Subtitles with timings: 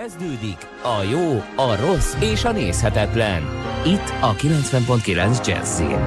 [0.00, 3.42] Kezdődik a jó, a rossz és a nézhetetlen.
[3.86, 5.98] Itt a 90.9 Jazzin.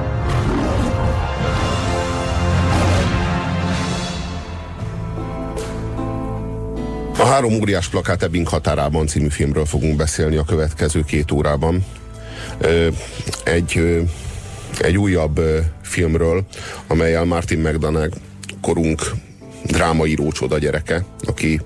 [7.18, 11.84] A három óriás plakát Ebbing határában című filmről fogunk beszélni a következő két órában.
[13.44, 14.00] Egy,
[14.80, 15.40] egy újabb
[15.82, 16.44] filmről,
[16.86, 18.16] amelyel Martin McDonagh
[18.60, 19.00] korunk
[19.64, 21.60] drámaíró csoda gyereke, aki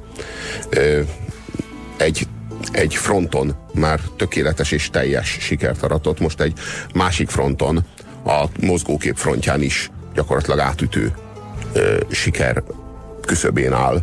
[1.96, 2.26] egy,
[2.72, 6.58] egy fronton már tökéletes és teljes sikert aratott, most egy
[6.94, 7.84] másik fronton,
[8.24, 11.12] a mozgókép frontján is gyakorlatilag átütő
[11.72, 12.62] ö, siker
[13.26, 14.02] küszöbén áll.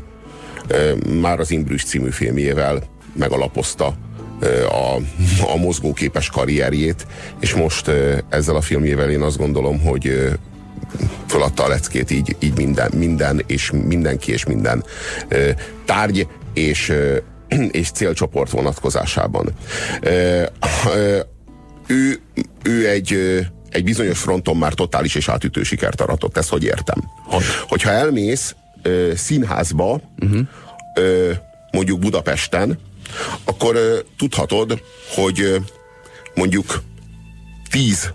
[0.68, 3.94] Ö, már az Imbrüs című filmjével megalapozta
[4.40, 4.96] ö, a,
[5.54, 7.08] a mozgóképes karrierjét,
[7.40, 10.30] és most ö, ezzel a filmjével én azt gondolom, hogy ö,
[11.28, 14.84] föladta a leckét így, így minden, minden, és mindenki és minden
[15.28, 15.50] ö,
[15.86, 17.18] tárgy és ö,
[17.72, 19.50] és célcsoport vonatkozásában.
[21.88, 22.22] Ő,
[22.64, 23.14] ő egy,
[23.70, 27.04] egy bizonyos fronton már totális és átütő sikert aratott, ezt hogy értem.
[27.24, 27.44] Hogy?
[27.68, 28.56] Hogyha elmész
[29.16, 30.48] színházba, uh-huh.
[31.72, 32.80] mondjuk Budapesten,
[33.44, 33.78] akkor
[34.18, 34.82] tudhatod,
[35.16, 35.62] hogy
[36.36, 36.82] mondjuk
[37.70, 38.14] tíz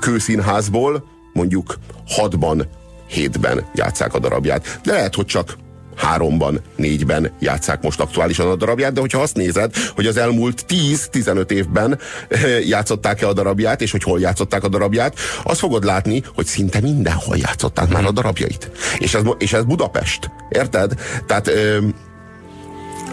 [0.00, 2.68] kőszínházból mondjuk hatban,
[3.06, 4.80] hétben játszák a darabját.
[4.82, 5.56] De lehet, hogy csak
[5.94, 11.50] háromban, négyben játszák most aktuálisan a darabját, de hogyha azt nézed, hogy az elmúlt 10-15
[11.50, 11.98] évben
[12.28, 16.80] eh, játszották-e a darabját, és hogy hol játszották a darabját, azt fogod látni, hogy szinte
[16.80, 18.14] mindenhol játszották már a mhm.
[18.14, 18.70] darabjait.
[18.98, 20.30] És ez, és ez Budapest.
[20.48, 20.94] Érted?
[21.26, 21.78] Tehát ö,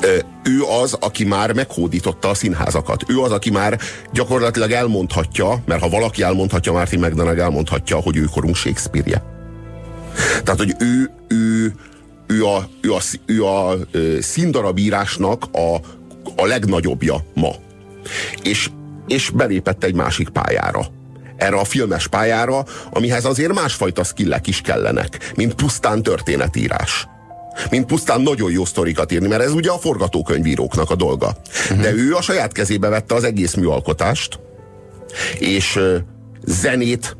[0.01, 3.03] ö, ő az, aki már meghódította a színházakat.
[3.07, 3.79] Ő az, aki már
[4.13, 9.23] gyakorlatilag elmondhatja, mert ha valaki elmondhatja, Martin McDonagh elmondhatja, hogy ő korunk Shakespeare-je.
[10.43, 11.73] Tehát, hogy ő, ő
[12.29, 13.77] ő a, ő a, ő a
[14.19, 15.75] színdarabírásnak a,
[16.35, 17.51] a legnagyobbja ma.
[18.43, 18.69] És,
[19.07, 20.87] és belépett egy másik pályára
[21.39, 27.07] erre a filmes pályára, amihez azért másfajta skillek is kellenek, mint pusztán történetírás.
[27.69, 31.35] Mint pusztán nagyon jó sztorikat írni, mert ez ugye a forgatókönyvíróknak a dolga.
[31.63, 31.81] Uh-huh.
[31.81, 34.39] De ő a saját kezébe vette az egész műalkotást,
[35.39, 35.79] és
[36.45, 37.17] zenét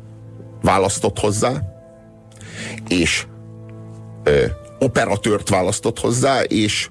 [0.62, 1.52] választott hozzá,
[2.88, 3.24] és
[4.26, 4.44] uh,
[4.80, 6.88] operatőrt választott hozzá, és,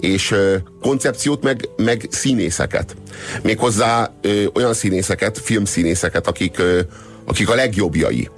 [0.00, 0.34] és
[0.80, 2.96] koncepciót, meg, meg színészeket.
[3.42, 6.80] Méghozzá ö, olyan színészeket, filmszínészeket, akik, ö,
[7.24, 8.30] akik a legjobbjai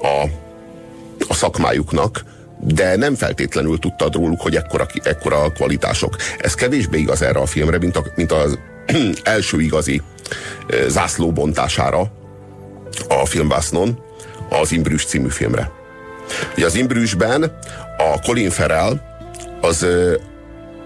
[0.00, 0.28] a,
[1.28, 2.24] a szakmájuknak,
[2.60, 6.16] de nem feltétlenül tudtad róluk, hogy ekkora, ekkora kvalitások.
[6.38, 8.58] Ez kevésbé igaz erre a filmre, mint, a, mint az
[9.22, 10.02] első igazi
[10.88, 12.12] zászlóbontására
[13.08, 13.98] a filmvásznon,
[14.48, 15.70] az Imbrüs című filmre.
[16.56, 17.58] Ugye az Imbrüsben
[17.98, 19.00] a Colin Farrell
[19.60, 19.86] az,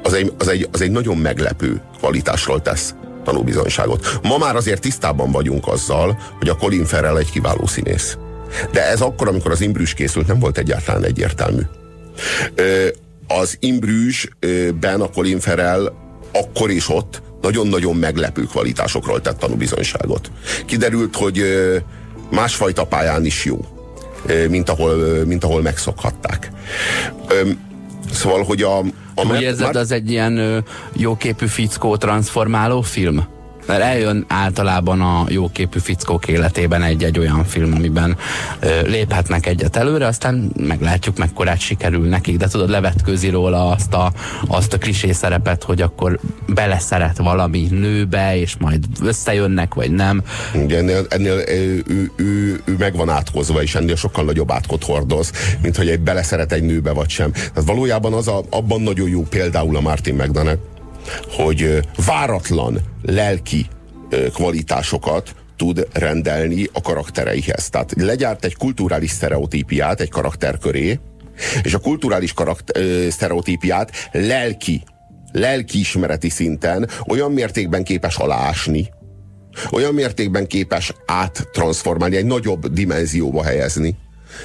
[0.02, 2.94] az, egy, az, egy, az egy nagyon meglepő kvalitásról tesz
[3.24, 4.18] tanúbizonyságot.
[4.22, 8.16] Ma már azért tisztában vagyunk azzal, hogy a Colin Farrell egy kiváló színész.
[8.72, 11.62] De ez akkor, amikor az Imbrüs készült, nem volt egyáltalán egyértelmű.
[13.26, 15.92] Az Imbrüsben a Colin Farrell
[16.32, 20.30] akkor is ott nagyon-nagyon meglepő kvalitásokról tett tanúbizonyságot.
[20.66, 21.44] Kiderült, hogy
[22.30, 23.79] másfajta pályán is jó
[24.48, 26.50] mint ahol, mint ahol megszokhatták.
[28.12, 28.78] Szóval, hogy a...
[29.14, 29.76] a Úgy érzed, már...
[29.76, 33.26] az egy ilyen jóképű fickó transformáló film?
[33.70, 38.16] Mert eljön általában a jóképű fickók életében egy-egy olyan film, amiben
[38.60, 44.12] ö, léphetnek egyet előre, aztán meglátjuk, mekkorát sikerül nekik, de tudod, levetkőzi róla azt a,
[44.46, 50.22] azt a klisé szerepet, hogy akkor beleszeret valami nőbe, és majd összejönnek, vagy nem.
[50.54, 54.84] Ugye ennél, ennél ő, ő, ő, ő meg van átkozva, és ennél sokkal nagyobb átkot
[54.84, 55.32] hordoz,
[55.62, 57.32] mint hogy egy beleszeret egy nőbe, vagy sem.
[57.32, 60.58] Tehát valójában az a, abban nagyon jó például a Martin McDonagh,
[61.28, 63.66] hogy váratlan lelki
[64.34, 67.68] kvalitásokat tud rendelni a karaktereihez.
[67.70, 70.98] Tehát legyárt egy kulturális sztereotípiát egy karakter köré,
[71.62, 74.82] és a kulturális karakter, sztereotípiát lelki,
[75.32, 78.90] lelkiismereti szinten olyan mértékben képes aláásni,
[79.70, 83.96] olyan mértékben képes áttransformálni, egy nagyobb dimenzióba helyezni,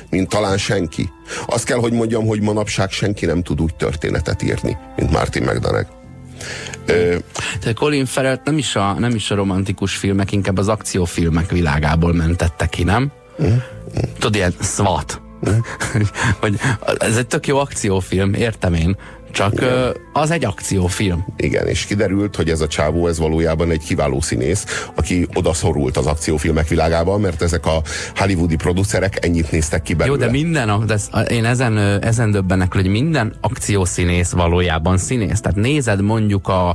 [0.09, 1.09] mint talán senki.
[1.45, 5.87] Azt kell, hogy mondjam, hogy manapság senki nem tud úgy történetet írni, mint Martin McDonagh.
[7.59, 12.13] Te Colin Farrell nem is, a, nem is a romantikus filmek, inkább az akciófilmek világából
[12.13, 13.11] mentette ki, nem?
[13.43, 13.55] Mm.
[14.13, 15.21] Tudod, ilyen SWAT.
[15.49, 15.57] Mm.
[16.41, 16.59] hogy
[16.97, 18.97] ez egy tök jó akciófilm, értem én,
[19.35, 21.25] Csak ö, az egy akciófilm.
[21.37, 24.65] Igen, és kiderült, hogy ez a csávó, ez valójában egy kiváló színész,
[24.95, 27.81] aki odaszorult az akciófilmek világába, mert ezek a
[28.15, 30.17] hollywoodi producerek ennyit néztek ki belőle.
[30.17, 35.41] Jó, de minden, de én ezen, ezen döbbenek, hogy minden akciószínész valójában színész.
[35.41, 36.69] Tehát nézed mondjuk a,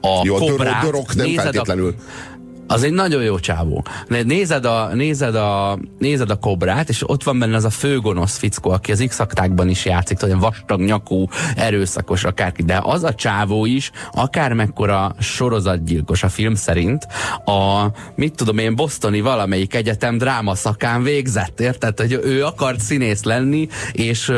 [0.00, 1.94] a Jó, a kobrát, Dorok nem nézed feltétlenül.
[1.98, 2.35] A,
[2.66, 3.84] az egy nagyon jó csávó.
[4.24, 8.70] Nézed a, nézed, a, nézed a kobrát, és ott van benne az a főgonosz fickó,
[8.70, 9.20] aki az x
[9.64, 16.28] is játszik, olyan vastag nyakú, erőszakos akárki, de az a csávó is, akármekkora sorozatgyilkos a
[16.28, 17.06] film szerint,
[17.44, 22.00] a, mit tudom én, Bostoni valamelyik egyetem dráma szakán végzett, érted?
[22.00, 24.32] Hogy ő akart színész lenni, és,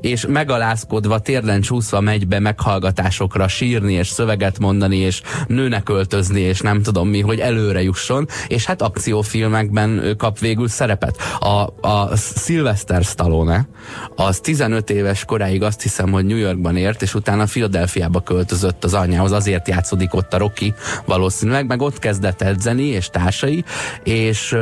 [0.00, 6.60] és megalázkodva, térden csúszva megy be meghallgatásokra sírni, és szöveget mondani, és nőnek öltözni, és
[6.60, 11.16] nem tudom mi, hogy elő előre jusson, és hát akciófilmekben kap végül szerepet.
[11.40, 13.68] A, a Sylvester Stallone,
[14.16, 18.94] az 15 éves koráig azt hiszem, hogy New Yorkban ért, és utána Philadelphiába költözött az
[18.94, 20.74] anyjához, azért játszódik ott a Rocky
[21.04, 23.64] valószínűleg, meg ott kezdett edzeni, és társai,
[24.04, 24.56] és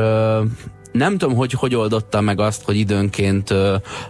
[0.92, 3.54] nem tudom, hogy hogy oldotta meg azt, hogy időnként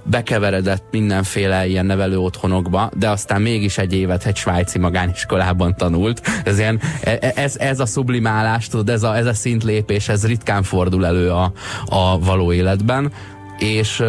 [0.03, 6.21] bekeveredett mindenféle ilyen nevelő otthonokba, de aztán mégis egy évet egy svájci magániskolában tanult.
[6.45, 10.27] Ez, ilyen, e, e, ez, ez a sublimálás, tudod, ez a, ez a szintlépés, ez
[10.27, 11.53] ritkán fordul elő a,
[11.85, 13.13] a való életben
[13.61, 14.03] és,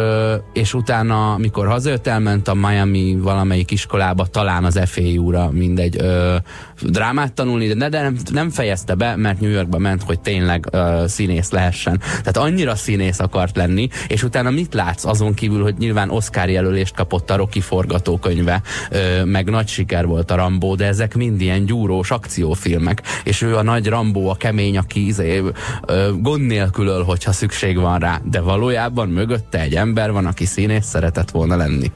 [0.52, 6.36] és utána, mikor hazajött, elment a Miami valamelyik iskolába, talán az FAU-ra, mindegy, ö,
[6.82, 11.04] drámát tanulni, de, de nem, nem fejezte be, mert New Yorkba ment, hogy tényleg ö,
[11.06, 11.98] színész lehessen.
[11.98, 16.94] Tehát annyira színész akart lenni, és utána mit látsz azon kívül, hogy nyilván Oscar jelölést
[16.94, 21.64] kapott a Rocky forgatókönyve, ö, meg nagy siker volt a Rambó, de ezek mind ilyen
[21.64, 25.42] gyúrós akciófilmek, és ő a nagy Rambó, a kemény, aki izé,
[25.86, 30.26] ö, gond nélkül öl, hogyha szükség van rá, de valójában mögött mögötte egy ember van,
[30.26, 31.90] aki színész szeretett volna lenni.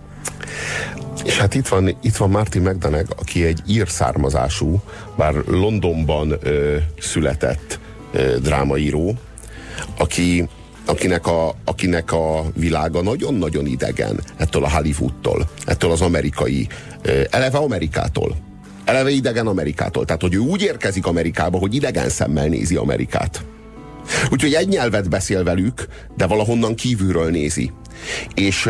[1.24, 4.80] És hát itt van, itt van Martin McDonagh, aki egy ír származású,
[5.16, 7.78] bár Londonban ö, született
[8.12, 9.14] ö, drámaíró,
[9.98, 10.48] aki,
[10.86, 16.68] akinek, a, akinek a világa nagyon-nagyon idegen ettől a Hollywoodtól, ettől az amerikai,
[17.02, 18.36] ö, eleve Amerikától.
[18.84, 20.04] Eleve idegen Amerikától.
[20.04, 23.44] Tehát, hogy ő úgy érkezik Amerikába, hogy idegen szemmel nézi Amerikát.
[24.30, 25.86] Úgyhogy egy nyelvet beszél velük,
[26.16, 27.72] de valahonnan kívülről nézi.
[28.34, 28.68] És,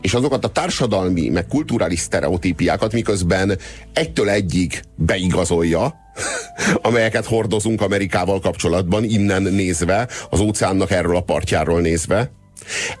[0.00, 3.58] és azokat a társadalmi, meg kulturális sztereotípiákat miközben
[3.92, 5.94] egytől egyig beigazolja,
[6.88, 12.30] amelyeket hordozunk Amerikával kapcsolatban, innen nézve, az óceánnak erről a partjáról nézve,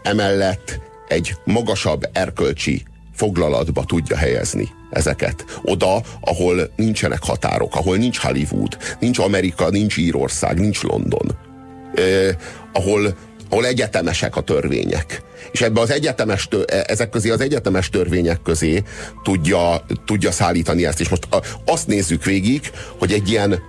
[0.02, 2.82] emellett egy magasabb erkölcsi
[3.14, 5.44] foglalatba tudja helyezni ezeket.
[5.62, 11.46] Oda, ahol nincsenek határok, ahol nincs Hollywood, nincs Amerika, nincs Írország, nincs London
[11.94, 12.36] eh,
[12.72, 13.16] ahol,
[13.50, 15.22] ahol egyetemesek a törvények.
[15.52, 18.82] És ebbe az egyetemes, e, ezek közé az egyetemes törvények közé
[19.22, 21.00] tudja, tudja szállítani ezt.
[21.00, 21.28] És most
[21.64, 23.62] azt nézzük végig, hogy egy ilyen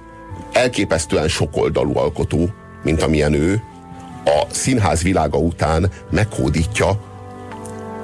[0.52, 3.62] elképesztően sokoldalú alkotó, mint amilyen ő,
[4.26, 6.88] a színház világa után meghódítja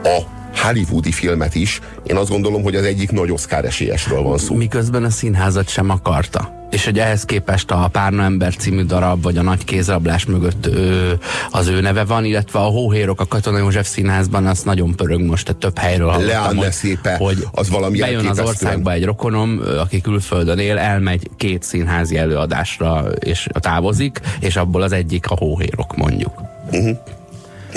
[0.04, 1.82] a hollywoodi filmet is.
[2.04, 4.56] Én azt gondolom, hogy az egyik nagy Oscar esélyesről van szó.
[4.56, 9.38] Miközben a színházat sem akarta és hogy ehhez képest a Párna ember című darab, vagy
[9.38, 11.18] a Nagy kézrablás mögött ő,
[11.52, 15.46] az ő neve van, illetve a Hóhérok a Katona József színházban, az nagyon pörög most,
[15.46, 20.02] tehát több helyről hallottam, hogy, szépe, hogy az valami bejön az országba egy rokonom, aki
[20.02, 26.42] külföldön él, elmegy két színházi előadásra, és távozik, és abból az egyik a Hóhérok mondjuk.
[26.72, 26.98] Uh-huh.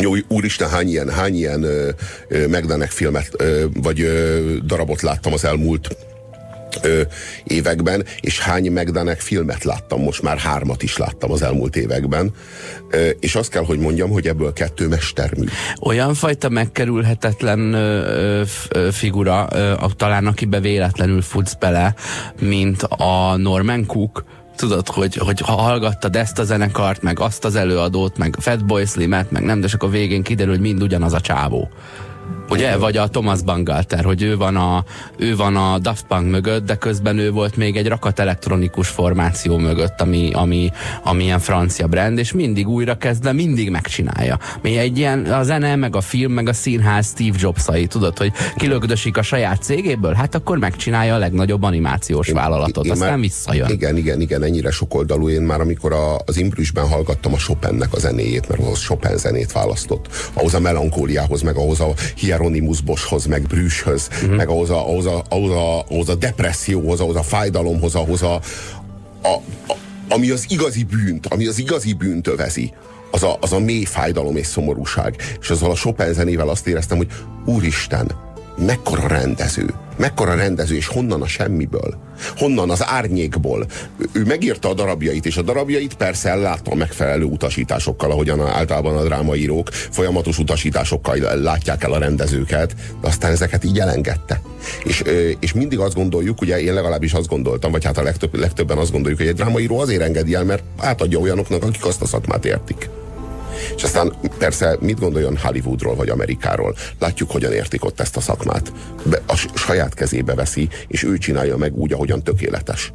[0.01, 1.89] Jó, úristen, hány ilyen, hány ilyen ö,
[2.29, 5.97] ö, Megdenek filmet, ö, vagy ö, darabot láttam az elmúlt
[6.83, 7.01] ö,
[7.45, 12.31] években, és hány Megdanek filmet láttam, most már hármat is láttam az elmúlt években,
[12.91, 15.45] ö, és azt kell, hogy mondjam, hogy ebből kettő mestermű.
[15.81, 21.95] Olyan fajta megkerülhetetlen ö, ö, figura, ö, talán akibe véletlenül futsz bele,
[22.41, 24.25] mint a Norman Cook,
[24.59, 29.31] tudod, hogy, hogy ha hallgattad ezt a zenekart, meg azt az előadót, meg Fatboy Slimet,
[29.31, 31.71] meg nem, de csak a végén kiderül, hogy mind ugyanaz a csávó.
[32.49, 32.77] Ugye?
[32.77, 34.85] Vagy a Thomas Bangalter, hogy ő van, a,
[35.17, 39.57] ő van a Daft Punk mögött, de közben ő volt még egy rakat elektronikus formáció
[39.57, 40.71] mögött, ami, ami,
[41.05, 44.39] ami ilyen francia brand, és mindig újra kezdve, mindig megcsinálja.
[44.63, 48.33] Mi egy ilyen, a zene, meg a film, meg a színház Steve Jobsai, tudod, hogy
[48.57, 53.71] kilögdösik a saját cégéből, hát akkor megcsinálja a legnagyobb animációs vállalatot, én, aztán már, visszajön.
[53.71, 55.29] Igen, igen, igen, ennyire sokoldalú.
[55.29, 59.53] Én már amikor a, az Imbrüsben hallgattam a Chopinnek a zenéjét, mert ahhoz Chopin zenét
[59.53, 61.93] választott, ahhoz a melankóliához, meg ahhoz a
[62.39, 64.37] Hieronymus Boschhoz, meg Brüshöz, uh-huh.
[64.37, 68.41] meg ahhoz a, ahhoz, a, ahhoz, a, ahhoz a depresszióhoz, ahhoz a fájdalomhoz, ahhoz a,
[69.23, 69.29] a,
[69.69, 69.77] a
[70.09, 72.73] ami az igazi bűnt, ami az igazi bűnt övezi,
[73.11, 75.37] az a, az a mély fájdalom és szomorúság.
[75.41, 77.09] És azzal a Chopin zenével azt éreztem, hogy
[77.45, 78.11] úristen,
[78.59, 81.95] mekkora rendező, mekkora rendező, és honnan a semmiből,
[82.37, 83.67] honnan az árnyékból.
[84.13, 89.05] Ő megírta a darabjait, és a darabjait persze ellátta a megfelelő utasításokkal, ahogyan általában a
[89.05, 94.41] drámaírók folyamatos utasításokkal látják el a rendezőket, de aztán ezeket így elengedte.
[94.85, 95.03] És,
[95.41, 98.93] és mindig azt gondoljuk, ugye én legalábbis azt gondoltam, vagy hát a legtöbb, legtöbben azt
[98.93, 102.89] gondoljuk, hogy egy drámaíró azért engedi el, mert átadja olyanoknak, akik azt a szakmát értik.
[103.77, 106.75] És aztán persze mit gondoljon Hollywoodról vagy Amerikáról?
[106.99, 108.73] Látjuk, hogyan értik ott ezt a szakmát.
[109.03, 112.93] Be, a saját kezébe veszi, és ő csinálja meg úgy, ahogyan tökéletes.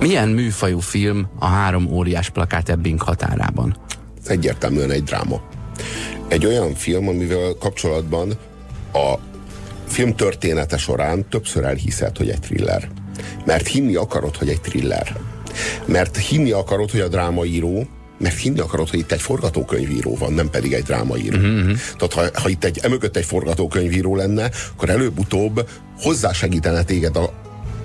[0.00, 3.76] Milyen műfajú film a három óriás plakát Ebbing határában?
[4.22, 5.40] Ez egyértelműen egy dráma.
[6.28, 8.38] Egy olyan film, amivel kapcsolatban
[8.92, 9.14] a
[9.86, 12.88] film története során többször elhiszed, hogy egy thriller.
[13.44, 15.16] Mert hinni akarod, hogy egy thriller.
[15.84, 17.86] Mert hinni akarod, hogy a drámaíró,
[18.18, 21.36] mert hinni akarod, hogy itt egy forgatókönyvíró van, nem pedig egy drámaíró.
[21.36, 21.78] Uh-huh.
[21.98, 27.32] Tehát ha, ha itt egy, emögött egy forgatókönyvíró lenne, akkor előbb-utóbb hozzásegítene téged a,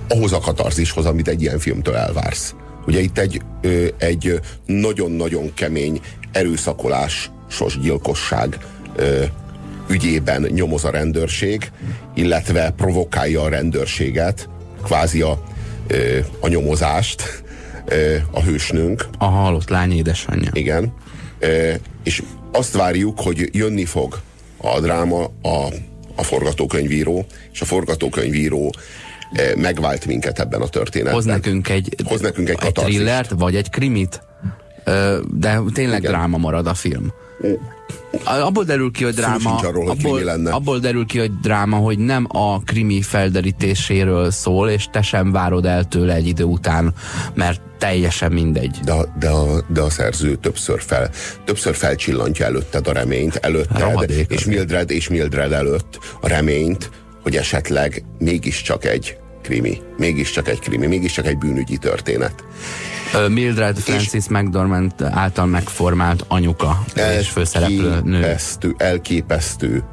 [0.10, 2.54] ahhoz a katarzishoz, amit egy ilyen filmtől elvársz.
[2.88, 7.32] Ugye itt egy, ö, egy nagyon-nagyon kemény erőszakolás,
[7.82, 8.58] gyilkosság
[8.96, 9.24] ö,
[9.90, 11.72] ügyében nyomoz a rendőrség,
[12.16, 14.50] illetve provokálja a rendőrséget,
[14.84, 15.44] kvázi a,
[15.88, 17.44] ö, a nyomozást,
[18.32, 19.08] a hősnőnk.
[19.18, 20.50] A halott lány édesanyja.
[20.54, 20.94] Igen.
[22.04, 24.20] És azt várjuk, hogy jönni fog
[24.58, 25.68] a dráma, a,
[26.16, 28.74] a forgatókönyvíró, és a forgatókönyvíró
[29.56, 31.14] megvált minket ebben a történetben.
[31.14, 34.22] Hoz nekünk egy, Hoz nekünk egy, egy thrillert, vagy egy krimit,
[35.34, 36.12] de tényleg Igen.
[36.12, 37.14] dráma marad a film.
[38.24, 40.52] Abból derül ki, hogy dráma, arról, hogy abból, lenne.
[40.52, 45.66] abból derül ki, hogy dráma, hogy nem a krimi felderítéséről szól, és te sem várod
[45.66, 46.94] el tőle egy idő után,
[47.34, 48.80] mert teljesen mindegy.
[48.84, 51.10] De, de, a, de a szerző többször, fel,
[51.46, 56.90] többször felcsillantja előtted a reményt, előtted, Ramadék, és Mildred, és Mildred előtt a reményt,
[57.22, 62.44] hogy esetleg mégiscsak egy krimi, mégiscsak egy krimi, mégiscsak egy bűnügyi történet.
[63.30, 66.84] Mildred Francis McDormand által megformált anyuka
[67.20, 68.16] és főszereplő nő.
[68.16, 69.84] Elképesztő, elképesztő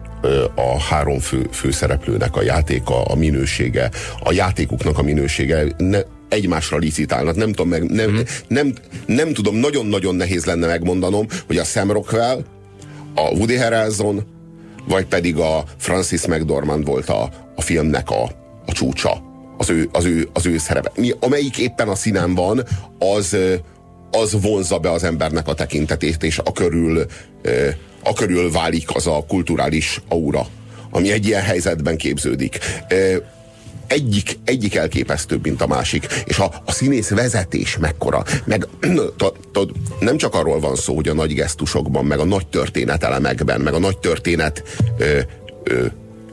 [0.54, 3.90] a három fő, főszereplőnek a játéka, a minősége,
[4.22, 5.64] a játékuknak a minősége.
[5.76, 7.36] Ne, egymásra licitálnak.
[7.36, 8.18] Nem tudom, meg, nem, mm.
[8.48, 8.72] nem,
[9.06, 12.44] nem tudom, nagyon-nagyon nehéz lenne megmondanom, hogy a Sam Rockwell,
[13.14, 14.22] a Woody Harrelson,
[14.88, 18.22] vagy pedig a Francis McDormand volt a, a filmnek a,
[18.66, 19.31] a csúcsa
[19.62, 20.92] az ő, az ő, az ő szerepe.
[20.94, 22.62] Mi, amelyik éppen a színen van,
[22.98, 23.36] az,
[24.10, 27.06] az vonzza be az embernek a tekintetét, és a körül,
[28.02, 30.46] a körül válik az a kulturális aura,
[30.90, 32.58] ami egy ilyen helyzetben képződik
[33.86, 36.06] egyik, egyik elképesztőbb, mint a másik.
[36.24, 38.24] És a, a színész vezetés mekkora.
[38.44, 38.66] Meg
[39.52, 39.68] t,
[40.00, 43.78] nem csak arról van szó, hogy a nagy gesztusokban, meg a nagy történetelemekben, meg a
[43.78, 44.62] nagy történet
[44.98, 45.18] ö,
[45.62, 45.86] ö,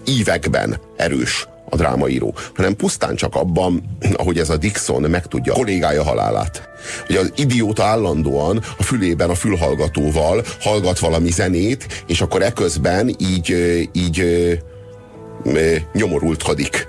[0.05, 6.03] ívekben erős a drámaíró, hanem pusztán csak abban, ahogy ez a Dixon megtudja a kollégája
[6.03, 6.69] halálát.
[7.07, 13.55] Hogy az idióta állandóan a fülében a fülhallgatóval hallgat valami zenét, és akkor eközben így,
[13.93, 14.23] így
[15.93, 16.87] nyomorultkodik.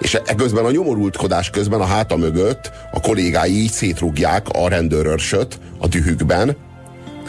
[0.00, 5.86] És eközben a nyomorultkodás közben a háta mögött a kollégái így szétrugják a rendőrörsöt a
[5.86, 6.56] dühükben,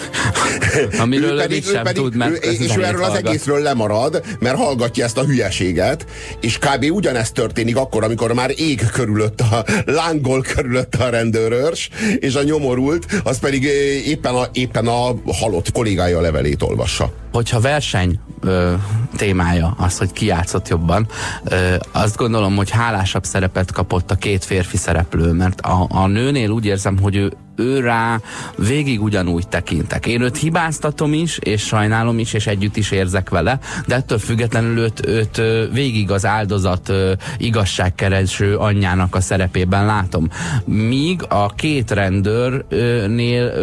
[1.01, 3.21] Amiről ő pedig, sem pedig, tud, mert ő, és ő erről hallgat.
[3.21, 6.05] az egészről lemarad, mert hallgatja ezt a hülyeséget,
[6.41, 6.85] és kb.
[6.91, 11.89] ugyanezt történik akkor, amikor már ég körülött a lángol körülött a rendőrörs,
[12.19, 13.63] és a nyomorult, az pedig
[14.05, 17.13] éppen a, éppen a halott kollégája levelét olvassa.
[17.31, 18.73] Hogyha verseny ö,
[19.17, 21.07] témája az, hogy ki játszott jobban,
[21.43, 26.49] ö, azt gondolom, hogy hálásabb szerepet kapott a két férfi szereplő, mert a, a nőnél
[26.49, 28.19] úgy érzem, hogy ő ő rá
[28.55, 30.05] végig ugyanúgy tekintek.
[30.05, 34.77] Én őt hibáztatom is, és sajnálom is, és együtt is érzek vele, de ettől függetlenül
[34.77, 35.41] őt, őt
[35.73, 36.93] végig az áldozat
[37.37, 40.29] igazságkereső anyjának a szerepében látom.
[40.65, 43.53] Míg a két rendőrnél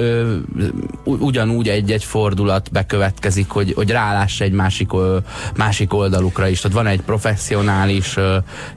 [1.04, 4.90] ugyanúgy egy-egy fordulat bekövetkezik, hogy, hogy rálássa egy másik,
[5.56, 6.60] másik oldalukra is.
[6.60, 8.16] Tehát van egy professzionális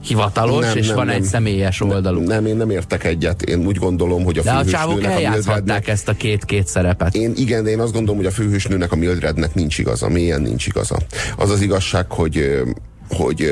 [0.00, 2.26] hivatalos, nem, és nem, van nem, egy személyes oldaluk.
[2.26, 3.42] Nem, nem, én nem értek egyet.
[3.42, 7.14] Én úgy gondolom, hogy a De a csávok eljátszhatták ezt a két-két szerepet.
[7.14, 10.66] Én igen, de én azt gondolom, hogy a főhősnőnek, a Mildrednek nincs igaza, mélyen nincs
[10.66, 10.98] igaza.
[11.36, 12.62] Az az igazság, hogy,
[13.08, 13.50] hogy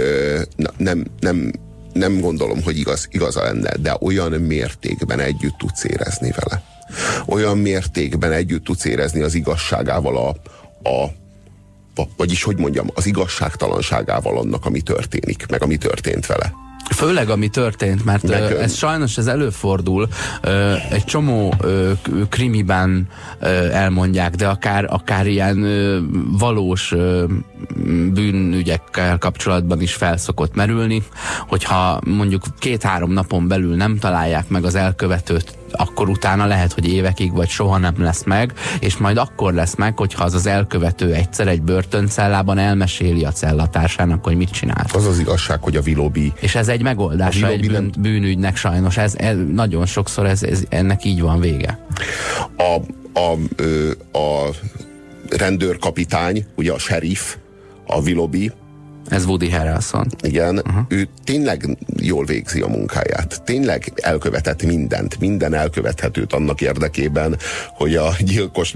[0.77, 1.53] nem, nem,
[1.93, 6.63] nem gondolom, hogy igaz, igaza lenne, de olyan mértékben együtt tudsz érezni vele.
[7.27, 10.29] Olyan mértékben együtt tudsz érezni az igazságával a,
[10.89, 11.11] a
[12.17, 16.53] vagyis, hogy mondjam, az igazságtalanságával annak, ami történik, meg ami történt vele
[16.95, 20.09] Főleg ami történt, mert ö, ez sajnos ez előfordul,
[20.41, 21.55] ö, egy csomó
[22.03, 23.09] k- krimiben
[23.73, 25.67] elmondják, de akár, akár ilyen
[26.39, 26.95] valós
[28.13, 31.03] bűnügyekkel kapcsolatban is felszokott merülni,
[31.49, 37.33] hogyha mondjuk két-három napon belül nem találják meg az elkövetőt, akkor utána lehet, hogy évekig
[37.33, 41.49] vagy soha nem lesz meg, és majd akkor lesz meg, hogyha az az elkövető egyszer
[41.49, 44.93] egy börtöncellában elmeséli a cellatársának, hogy mit csinált.
[44.93, 48.97] Az az igazság, hogy a Vilobi És ez egy megoldása A egy bűn, bűnügynek sajnos.
[48.97, 51.79] Ez, ez nagyon sokszor ez, ez, ennek így van vége.
[52.57, 52.77] a,
[53.21, 54.51] a, ö, a
[55.31, 57.35] rendőrkapitány, ugye a sheriff,
[57.89, 58.51] a Vilobi,
[59.09, 60.07] Ez Woody Harrelson.
[60.23, 60.85] igen, uh-huh.
[60.89, 63.43] ő tényleg jól végzi a munkáját.
[63.45, 67.37] Tényleg elkövetett mindent, minden elkövethetőt annak érdekében,
[67.75, 68.75] hogy a gyilkos,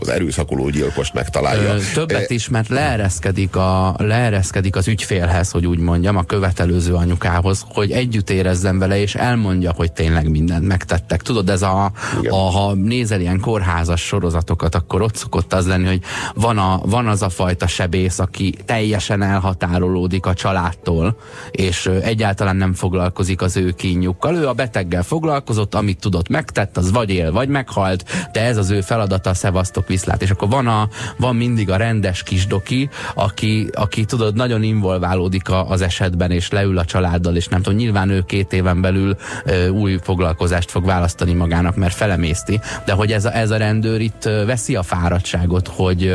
[0.00, 1.74] az erőszakoló gyilkost megtalálja.
[1.74, 7.64] Ö, többet is, mert leereszkedik, a, leereszkedik az ügyfélhez, hogy úgy mondjam, a követelőző anyukához,
[7.68, 11.22] hogy együtt érezzen vele, és elmondja, hogy tényleg mindent megtettek.
[11.22, 12.32] Tudod, ez a, Igen.
[12.32, 16.00] a ha nézel ilyen kórházas sorozatokat, akkor ott szokott az lenni, hogy
[16.34, 19.22] van, a, van az a fajta sebész, aki teljesen
[19.62, 21.16] elhatárolódik a családtól,
[21.50, 24.34] és egyáltalán nem foglalkozik az ő kínjukkal.
[24.34, 28.70] Ő a beteggel foglalkozott, amit tudott, megtett, az vagy él, vagy meghalt, de ez az
[28.70, 30.22] ő feladata, szevasztok viszlát.
[30.22, 35.70] És akkor van, a, van mindig a rendes kisdoki, aki, aki tudod, nagyon involválódik a,
[35.70, 39.68] az esetben, és leül a családdal, és nem tudom, nyilván ő két éven belül ö,
[39.68, 44.22] új foglalkozást fog választani magának, mert felemészti, de hogy ez a, ez a rendőr itt
[44.22, 46.14] veszi a fáradtságot, hogy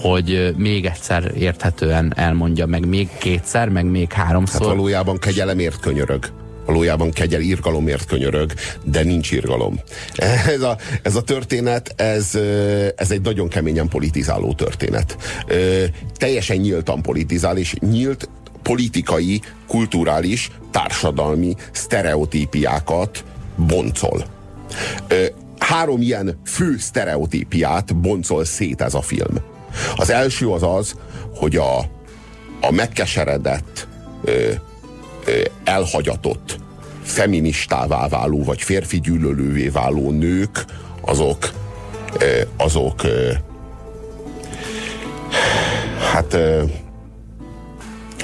[0.00, 4.66] hogy még egyszer érthetően elmondja, meg még kétszer, meg még Hát háromszor.
[4.66, 6.30] valójában kegyelemért könyörög.
[6.66, 8.52] Valójában kegyel irgalomért könyörög,
[8.84, 9.80] de nincs irgalom.
[10.46, 12.38] Ez a, ez a történet, ez,
[12.96, 15.16] ez egy nagyon keményen politizáló történet.
[16.16, 18.28] Teljesen nyíltan politizál, és nyílt
[18.62, 23.24] politikai, kulturális, társadalmi sztereotípiákat
[23.56, 24.24] boncol.
[25.58, 29.38] Három ilyen fő sztereotípiát boncol szét ez a film.
[29.96, 30.94] Az első az az,
[31.34, 31.78] hogy a,
[32.60, 33.88] a megkeseredett,
[34.24, 34.50] ö,
[35.24, 36.58] ö, elhagyatott,
[37.02, 40.64] feministává váló, vagy férfi gyűlölővé váló nők,
[41.00, 41.50] azok,
[42.18, 43.32] ö, azok ö,
[46.12, 46.62] hát ö,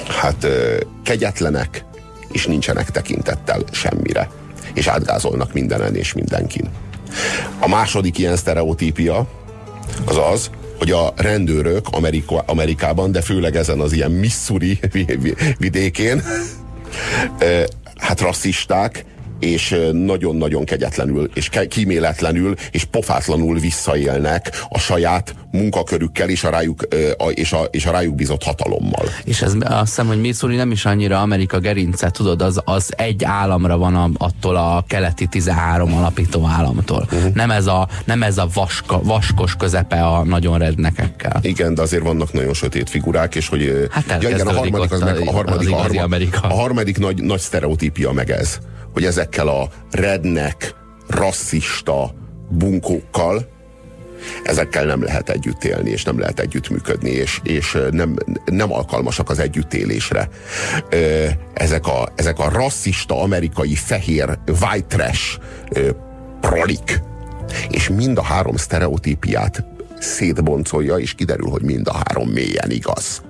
[0.07, 1.85] hát ö, kegyetlenek,
[2.31, 4.29] és nincsenek tekintettel semmire.
[4.73, 6.69] És átgázolnak mindenen és mindenkin.
[7.59, 9.27] A második ilyen sztereotípia
[10.05, 15.55] az az, hogy a rendőrök Amerika, Amerikában, de főleg ezen az ilyen Missouri vi- vi-
[15.57, 16.21] vidékén,
[18.05, 19.05] hát rasszisták,
[19.39, 26.87] és nagyon-nagyon kegyetlenül, és kíméletlenül, és pofátlanul visszaélnek a saját munkakörükkel és a rájuk,
[27.29, 29.05] és a, és a rájuk bizott hatalommal.
[29.23, 33.23] És ez azt hiszem, hogy Missouri nem is annyira Amerika gerince, tudod, az, az egy
[33.23, 37.07] államra van a, attól a keleti 13 alapító államtól.
[37.11, 37.33] Uh-huh.
[37.33, 41.39] Nem ez a, nem ez a vaska, vaskos közepe a nagyon rednekekkel.
[41.41, 43.87] Igen, de azért vannak nagyon sötét figurák, és hogy...
[43.91, 47.39] Hát ja, igen, a harmadik, az, meg, a harmadik, a harmadik, a harmadik nagy, nagy
[47.39, 48.59] sztereotípia meg ez,
[48.95, 50.75] hogy ezekkel a rednek,
[51.07, 52.13] rasszista
[52.49, 53.47] bunkókkal,
[54.43, 59.29] ezekkel nem lehet együtt élni, és nem lehet együtt működni, és, és nem, nem alkalmasak
[59.29, 60.29] az együttélésre.
[61.53, 65.39] Ezek a, ezek a rasszista, amerikai, fehér, white trash
[66.41, 67.01] prolik,
[67.69, 69.65] és mind a három sztereotípiát
[69.99, 73.21] szétboncolja, és kiderül, hogy mind a három mélyen igaz.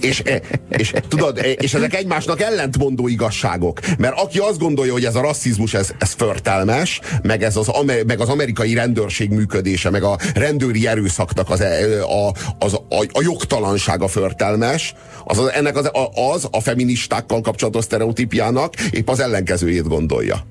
[0.00, 0.22] És,
[0.68, 3.80] és, tudod, és ezek egymásnak ellentmondó igazságok.
[3.98, 7.70] Mert aki azt gondolja, hogy ez a rasszizmus, ez, ez förtelmes, meg, ez az,
[8.06, 11.60] meg az amerikai rendőrség működése, meg a rendőri erőszaknak az,
[12.00, 14.94] a, az, a, a jogtalansága förtelmes,
[15.24, 15.90] az, az ennek az,
[16.34, 20.46] az a feministákkal kapcsolatos sztereotípiának épp az ellenkezőjét gondolja.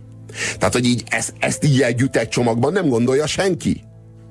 [0.57, 3.83] Tehát, hogy így ezt, ezt így együtt egy csomagban nem gondolja senki.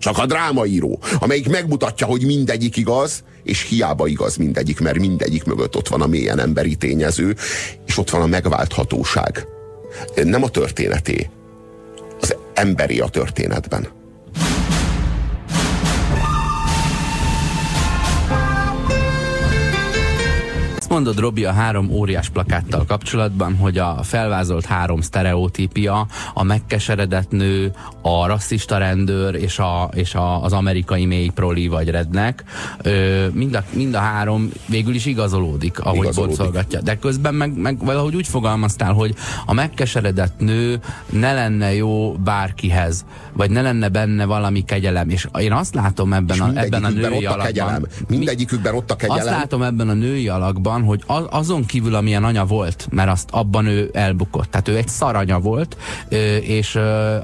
[0.05, 5.77] Csak a drámaíró, amelyik megmutatja, hogy mindegyik igaz, és hiába igaz mindegyik, mert mindegyik mögött
[5.77, 7.37] ott van a mélyen emberi tényező,
[7.87, 9.47] és ott van a megválthatóság.
[10.15, 11.31] Nem a történeté,
[12.21, 13.89] az emberi a történetben.
[20.85, 27.31] Azt mondod, Robi, a három óriás plakáttal kapcsolatban, hogy a felvázolt három sztereotípia, a megkeseredett
[27.31, 32.45] nő, a rasszista rendőr és, a, és a, az amerikai mély proli vagy rednek,
[32.83, 36.37] ö, mind, a, mind a három végül is igazolódik, ahogy Igazolódik.
[36.37, 36.81] boncolgatja.
[36.81, 39.15] De közben meg, meg valahogy úgy fogalmaztál, hogy
[39.47, 45.09] a megkeseredett nő ne lenne jó bárkihez, vagy ne lenne benne valami kegyelem.
[45.09, 47.69] És én azt látom ebben, És a, ebben a női ott a kegyelem.
[47.75, 47.91] alakban.
[48.09, 49.35] Mindegyikükben ott a Azt kegyelem.
[49.39, 53.67] látom ebben a női alakban, hogy az, azon kívül, amilyen anya volt, mert azt abban
[53.67, 54.51] ő elbukott.
[54.51, 55.77] Tehát ő egy szaranya volt,
[56.41, 56.79] és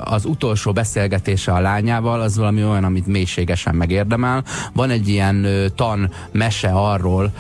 [0.05, 4.45] az utolsó beszélgetése a lányával az valami olyan, amit mélységesen megérdemel.
[4.73, 7.33] Van egy ilyen tan mese arról,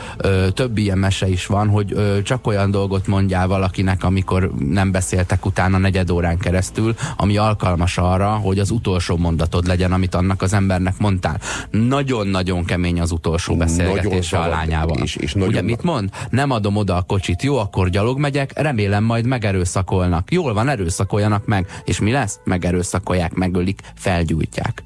[0.54, 5.78] több ilyen mese is van, hogy csak olyan dolgot mondjál valakinek, amikor nem beszéltek utána
[5.78, 10.98] negyed órán keresztül, ami alkalmas arra, hogy az utolsó mondatod legyen, amit annak az embernek
[10.98, 11.40] mondtál.
[11.70, 14.96] Nagyon-nagyon kemény az utolsó beszélgetése a lányával.
[15.02, 15.99] És, és nagyon Ugye mit mond?
[16.30, 20.32] Nem adom oda a kocsit, jó, akkor gyalog megyek, remélem majd megerőszakolnak.
[20.32, 21.66] Jól van, erőszakoljanak meg.
[21.84, 22.40] És mi lesz?
[22.44, 24.82] Megerőszakolják, megölik, felgyújtják.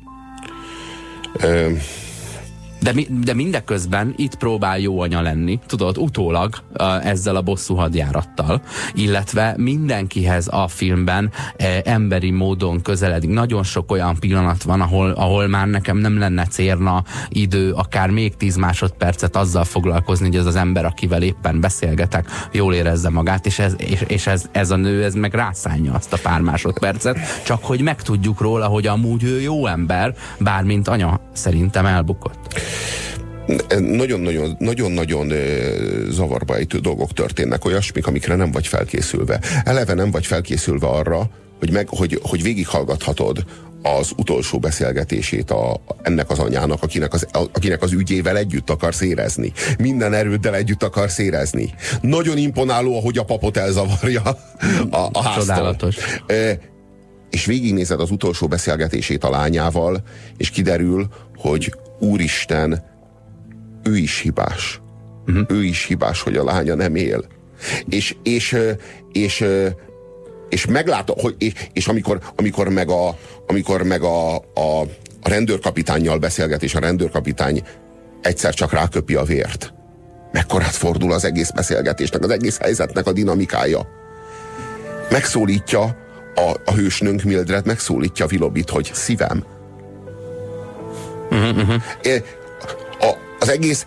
[2.85, 6.55] De, mi, de mindeközben itt próbál jó anya lenni, tudod, utólag
[7.03, 8.63] ezzel a bosszú hadjárattal,
[8.95, 11.31] illetve mindenkihez a filmben
[11.85, 13.31] emberi módon közeledik.
[13.31, 18.37] Nagyon sok olyan pillanat van, ahol, ahol már nekem nem lenne cérna idő, akár még
[18.37, 23.59] tíz másodpercet azzal foglalkozni, hogy ez az ember, akivel éppen beszélgetek, jól érezze magát, és
[23.59, 27.65] ez, és, és ez, ez a nő, ez meg rászánja azt a pár másodpercet, csak
[27.65, 32.63] hogy megtudjuk róla, hogy amúgy ő jó ember, bármint anya szerintem elbukott
[34.59, 35.33] nagyon-nagyon
[36.11, 39.41] zavarba ejtő dolgok történnek, olyasmik, amikre nem vagy felkészülve.
[39.65, 43.45] Eleve nem vagy felkészülve arra, hogy, meg, hogy, hogy végighallgathatod
[43.83, 49.53] az utolsó beszélgetését a, ennek az anyának, akinek az, akinek az ügyével együtt akarsz érezni.
[49.79, 51.75] Minden erőddel együtt akarsz érezni.
[52.01, 54.23] Nagyon imponáló, ahogy a papot elzavarja
[54.91, 55.45] a, a háztól.
[55.45, 55.97] Csodálatos.
[56.27, 56.59] E,
[57.31, 60.03] és végignézed az utolsó beszélgetését a lányával,
[60.37, 62.85] és kiderül, hogy Úristen,
[63.83, 64.81] ő is hibás.
[65.27, 65.45] Uh-huh.
[65.49, 67.25] Ő is hibás, hogy a lánya nem él.
[67.89, 68.57] És, és,
[69.13, 69.45] és,
[70.49, 74.81] és meglátom, hogy, és, és amikor, amikor meg, a, amikor meg a, a,
[75.23, 77.63] a rendőrkapitányjal beszélget, és a rendőrkapitány
[78.23, 79.73] egyszer csak ráköpi a vért.
[80.33, 83.89] Mekkorát fordul az egész beszélgetésnek, az egész helyzetnek a dinamikája.
[85.11, 85.83] Megszólítja
[86.35, 89.45] a, a hősnőnk Mildred, megszólítja Vilobit, hogy szívem.
[91.35, 91.75] Uh-huh.
[93.01, 93.87] A, az egész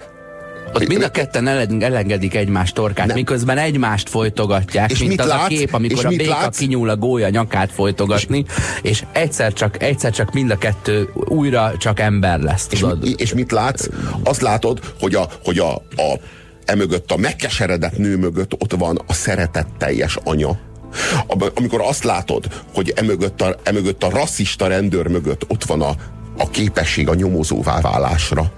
[0.74, 1.48] ott mind a ketten
[1.82, 3.16] elengedik egymást torkát, nem.
[3.16, 5.44] miközben egymást folytogatják, és mint mit az látsz?
[5.44, 6.58] a kép, amikor a béka látsz?
[6.58, 8.46] kinyúl a gólya nyakát folytogatni,
[8.82, 12.68] és, és egyszer, csak, egyszer csak mind a kettő újra csak ember lesz.
[12.68, 13.06] Tudod?
[13.06, 13.88] És, és mit látsz?
[14.24, 16.20] Azt látod, hogy a, hogy a, a
[16.66, 20.60] emögött, a megkeseredett nő mögött ott van a szeretetteljes anya.
[21.56, 25.96] Amikor azt látod, hogy emögött a, emögött a rasszista rendőr mögött ott van a,
[26.38, 28.52] a képesség a nyomozóvá válásra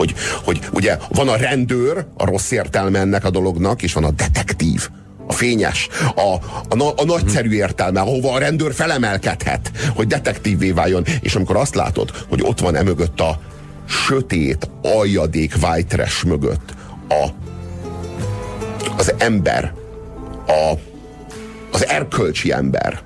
[0.00, 0.14] hogy,
[0.44, 4.88] hogy ugye van a rendőr, a rossz értelme ennek a dolognak, és van a detektív,
[5.26, 6.34] a fényes, a,
[6.74, 11.04] a, a nagyszerű értelme, ahova a rendőr felemelkedhet, hogy detektívvé váljon.
[11.20, 13.40] És amikor azt látod, hogy ott van emögött a
[13.88, 16.74] sötét, aljadék white mögött
[17.08, 17.28] a,
[18.96, 19.72] az ember,
[20.46, 20.72] a,
[21.72, 23.00] az erkölcsi ember,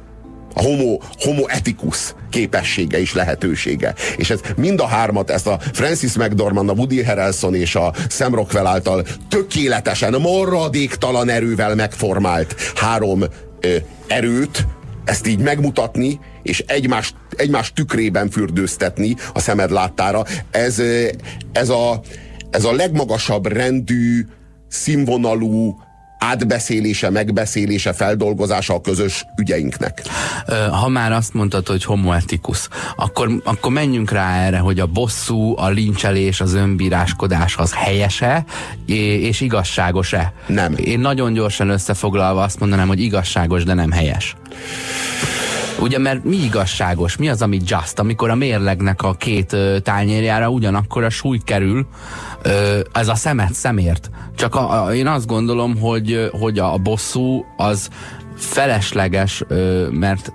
[0.55, 3.95] a homo, homo ethicus képessége és lehetősége.
[4.17, 8.35] És ez mind a hármat, ezt a Francis McDormand, a Woody Harrelson és a Sam
[8.35, 13.25] Rockwell által tökéletesen, maradéktalan erővel megformált három
[13.61, 14.67] ö, erőt,
[15.05, 20.83] ezt így megmutatni, és egymás, egymás tükrében fürdőztetni a szemed láttára, ez,
[21.53, 22.01] ez, a,
[22.51, 24.27] ez a legmagasabb rendű,
[24.69, 25.77] színvonalú,
[26.19, 30.03] átbeszélése, megbeszélése, feldolgozása a közös ügyeinknek.
[30.71, 35.69] Ha már azt mondtad, hogy homoetikus, akkor, akkor menjünk rá erre, hogy a bosszú, a
[35.69, 38.45] lincselés, az önbíráskodás az helyese
[38.87, 40.33] és igazságos-e?
[40.47, 40.75] Nem.
[40.77, 44.37] Én nagyon gyorsan összefoglalva azt mondanám, hogy igazságos, de nem helyes.
[45.81, 47.17] Ugye, mert mi igazságos?
[47.17, 47.99] Mi az, ami just?
[47.99, 51.87] Amikor a mérlegnek a két ö, tányérjára ugyanakkor a súly kerül,
[52.43, 54.11] ö, ez a szemet szemért.
[54.37, 57.89] Csak a, a, én azt gondolom, hogy, hogy a bosszú az
[58.37, 60.33] felesleges, ö, mert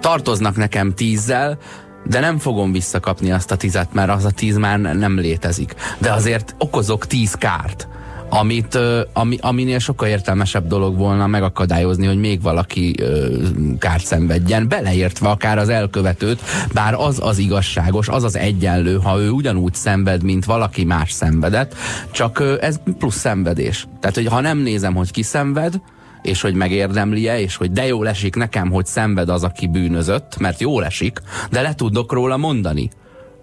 [0.00, 1.58] tartoznak nekem tízzel,
[2.06, 5.74] de nem fogom visszakapni azt a tizet, mert az a tíz már nem létezik.
[5.98, 7.88] De azért okozok tíz kárt
[8.28, 8.78] amit,
[9.12, 13.36] ami, aminél sokkal értelmesebb dolog volna megakadályozni, hogy még valaki ö,
[13.78, 16.40] kárt szenvedjen, beleértve akár az elkövetőt,
[16.72, 21.74] bár az az igazságos, az az egyenlő, ha ő ugyanúgy szenved, mint valaki más szenvedett,
[22.10, 23.86] csak ö, ez plusz szenvedés.
[24.00, 25.80] Tehát, hogy ha nem nézem, hogy ki szenved,
[26.22, 30.60] és hogy megérdemlie, és hogy de jól esik nekem, hogy szenved az, aki bűnözött, mert
[30.60, 31.18] jól esik,
[31.50, 32.90] de le tudok róla mondani.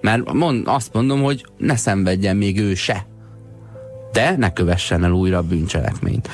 [0.01, 3.05] Mert mond, azt mondom, hogy ne szenvedjen még ő se
[4.11, 6.29] de ne kövessen el újra a bűncselekményt.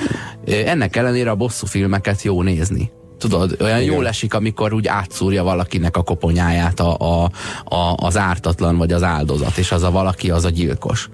[0.46, 2.92] Ennek ellenére a bosszú filmeket jó nézni.
[3.18, 3.94] Tudod, olyan Igen.
[3.94, 7.32] jól esik, amikor úgy átszúrja valakinek a koponyáját a, a,
[7.76, 11.10] a, az ártatlan vagy az áldozat, és az a valaki az a gyilkos.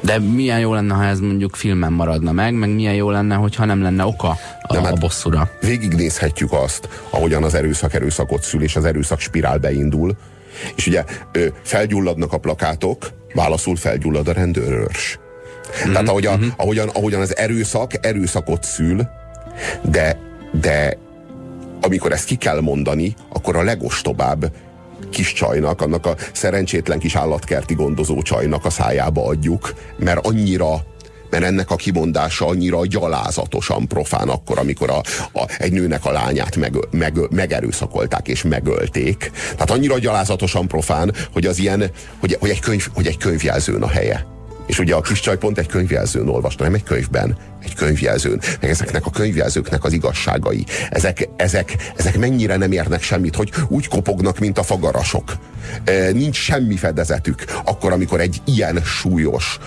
[0.00, 3.64] De milyen jó lenne, ha ez mondjuk filmen maradna meg, meg milyen jó lenne, hogyha
[3.64, 4.28] nem lenne oka
[4.62, 5.50] a, Nem, hát a bosszúra.
[5.60, 10.16] Végignézhetjük azt, ahogyan az erőszak erőszakot szül, és az erőszak spirál beindul.
[10.74, 11.04] És ugye
[11.62, 15.18] felgyulladnak a plakátok, válaszul felgyullad a rendőrörs.
[15.82, 15.92] Mm-hmm.
[15.92, 19.08] Tehát ahogy a, ahogyan, ahogyan az erőszak erőszakot szül,
[19.82, 20.18] de,
[20.60, 20.98] de
[21.80, 24.52] amikor ezt ki kell mondani, akkor a legostobább
[25.10, 30.84] kis csajnak, annak a szerencsétlen kis állatkerti gondozó csajnak a szájába adjuk, mert annyira
[31.34, 35.00] mert ennek a kimondása annyira gyalázatosan profán akkor, amikor a,
[35.32, 39.30] a, egy nőnek a lányát meg, meg, megerőszakolták és megölték.
[39.52, 43.88] Tehát annyira gyalázatosan profán, hogy az ilyen, hogy, hogy, egy, könyv, hogy egy könyvjelzőn a
[43.88, 44.26] helye.
[44.66, 48.40] És ugye a kis csaj pont egy könyvjelzőn olvasta, nem egy könyvben, egy könyvjelzőn.
[48.60, 50.64] Meg ezeknek a könyvjelzőknek az igazságai.
[50.90, 55.32] Ezek, ezek, ezek mennyire nem érnek semmit, hogy úgy kopognak, mint a fagarasok.
[55.84, 57.44] E, nincs semmi fedezetük.
[57.64, 59.58] Akkor, amikor egy ilyen súlyos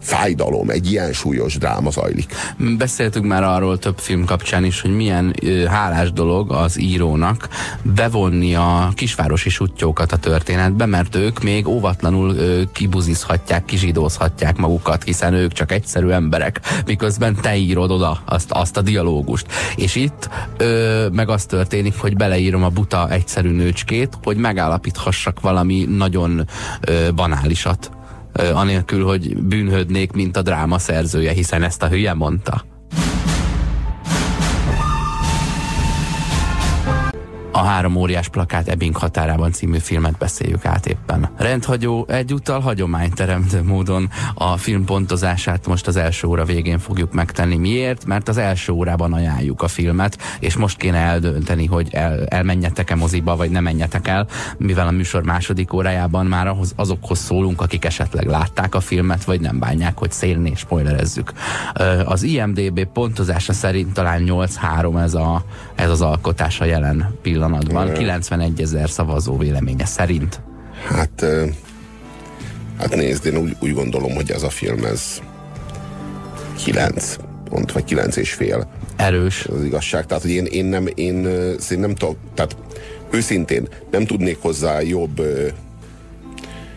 [0.00, 2.34] fájdalom, egy ilyen súlyos dráma zajlik.
[2.78, 5.34] Beszéltünk már arról több film kapcsán is, hogy milyen
[5.68, 7.48] hálás dolog az írónak
[7.82, 12.36] bevonni a kisvárosi sutyókat a történetbe, mert ők még óvatlanul
[12.72, 18.82] kibuzizhatják, kizsidózhatják magukat, hiszen ők csak egyszerű emberek, miközben te írod oda azt, azt a
[18.82, 19.46] dialógust.
[19.76, 25.84] És itt ö, meg az történik, hogy beleírom a buta egyszerű nőcskét, hogy megállapíthassak valami
[25.88, 26.48] nagyon
[26.80, 27.90] ö, banálisat
[28.54, 32.75] anélkül, hogy bűnhődnék, mint a dráma szerzője, hiszen ezt a hülye mondta.
[37.56, 41.28] A három óriás plakát Ebbing határában című filmet beszéljük át éppen.
[41.36, 47.56] Rendhagyó, egyúttal hagyományteremtő módon a film pontozását most az első óra végén fogjuk megtenni.
[47.56, 48.04] Miért?
[48.04, 53.36] Mert az első órában ajánljuk a filmet, és most kéne eldönteni, hogy el, elmenjetek-e moziba,
[53.36, 58.26] vagy nem menjetek el, mivel a műsor második órájában már ahhoz, azokhoz szólunk, akik esetleg
[58.26, 61.32] látták a filmet, vagy nem bánják, hogy szélni és spoilerezzük.
[62.04, 67.14] Az IMDB pontozása szerint talán 8-3 ez, a, ez az alkotás a jelen
[67.46, 67.92] pillanatban.
[67.92, 70.40] 91 ezer szavazó véleménye szerint.
[70.88, 71.24] Hát,
[72.78, 75.20] hát nézd, én úgy, úgy gondolom, hogy ez a film, ez
[76.64, 78.70] 9 pont, vagy 9 és fél.
[78.96, 79.44] Erős.
[79.44, 80.06] Ez az igazság.
[80.06, 81.26] Tehát, hogy én, én nem, én,
[81.70, 82.56] én nem tudok, tehát
[83.10, 85.46] őszintén nem tudnék hozzá jobb ö,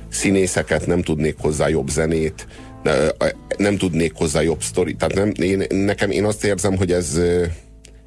[0.09, 2.47] színészeket, nem tudnék hozzá jobb zenét,
[3.57, 4.95] nem tudnék hozzá jobb sztori.
[4.95, 7.19] Tehát nem, én, nekem én azt érzem, hogy ez,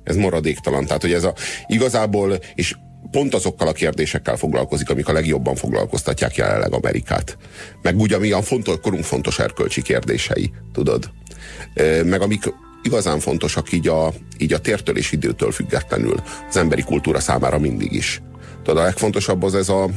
[0.04, 0.86] ez maradéktalan.
[0.86, 1.34] Tehát, hogy ez a
[1.66, 2.74] igazából, és
[3.10, 7.36] pont azokkal a kérdésekkel foglalkozik, amik a legjobban foglalkoztatják jelenleg Amerikát.
[7.82, 11.10] Meg úgy, ami a fontos, korunk fontos erkölcsi kérdései, tudod?
[12.04, 17.20] Meg amik igazán fontosak így a, így a tértől és időtől függetlenül az emberi kultúra
[17.20, 18.22] számára mindig is.
[18.62, 19.88] Tudod, a legfontosabb az ez a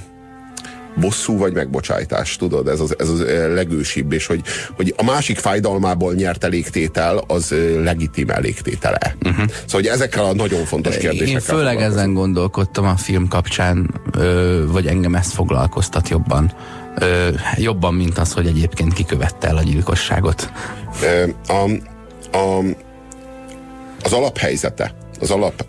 [0.95, 4.41] bosszú vagy megbocsájtás, tudod, ez az, ez az ö, legősibb, és hogy,
[4.75, 9.15] hogy a másik fájdalmából nyert elégtétel, az ö, legitim elégtétele.
[9.25, 9.45] Uh-huh.
[9.47, 14.01] Szóval, hogy ezekkel a nagyon fontos kérdésekkel Én főleg ezen gondolkodtam a film kapcsán,
[14.65, 16.53] vagy engem ezt foglalkoztat jobban.
[17.55, 20.51] Jobban, mint az, hogy egyébként kikövette el a gyilkosságot.
[21.47, 21.69] A,
[22.37, 22.59] a,
[24.03, 25.65] az alaphelyzete, az alap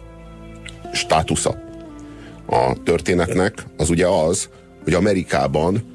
[0.93, 1.55] státusza
[2.47, 4.49] a történetnek az ugye az,
[4.87, 5.95] hogy Amerikában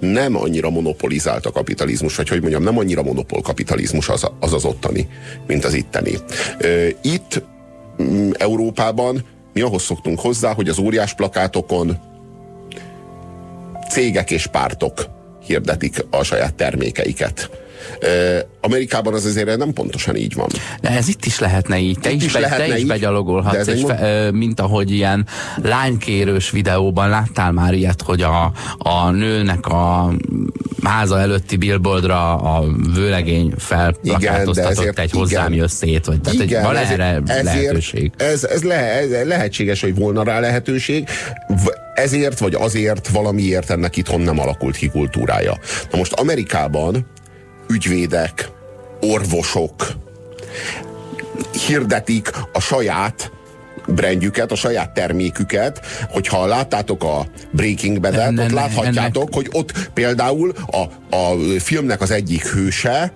[0.00, 4.64] nem annyira monopolizált a kapitalizmus, vagy hogy mondjam, nem annyira monopól kapitalizmus az az, az
[4.64, 5.08] ottani,
[5.46, 6.12] mint az itteni.
[7.02, 7.42] Itt
[8.02, 11.96] mm, Európában mi ahhoz szoktunk hozzá, hogy az óriás plakátokon
[13.90, 15.08] cégek és pártok
[15.44, 17.50] hirdetik a saját termékeiket.
[18.60, 20.46] Amerikában az azért nem pontosan így van.
[20.80, 21.98] De ez itt is lehetne így.
[21.98, 25.26] Te Itt is, is be, lehetne te is így, begyalogolhatsz, és fe, mint ahogy ilyen
[25.62, 30.12] lánykérős videóban láttál már ilyet, hogy a, a nőnek a
[30.82, 35.68] háza előtti billboardra a vőlegény felplakátoztatott ezért- egy hozzám igen.
[35.68, 38.10] szét, vagy tehát egy, van ezért- erre lehetőség.
[38.16, 41.08] Ez, ez, le, ez lehetséges, hogy volna rá lehetőség.
[41.94, 45.58] Ezért vagy azért valamiért ennek itthon nem alakult ki kultúrája.
[45.90, 47.06] Na most Amerikában
[47.68, 48.50] ügyvédek,
[49.00, 49.86] orvosok
[51.66, 53.30] hirdetik a saját
[53.86, 59.90] brandjüket, a saját terméküket, hogyha láttátok a Breaking Bad-et, Ne- ott ne- láthatjátok, hogy ott
[59.94, 63.12] például a, a filmnek az egyik hőse,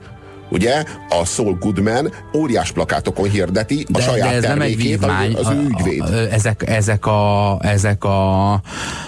[0.53, 5.01] ugye a Saul Goodman óriás plakátokon hirdeti a de, saját de ez nem egy termékét,
[5.01, 6.01] vívmány, az, az ő ügyvéd.
[6.01, 8.61] A, a, ezek, ezek a, ezek a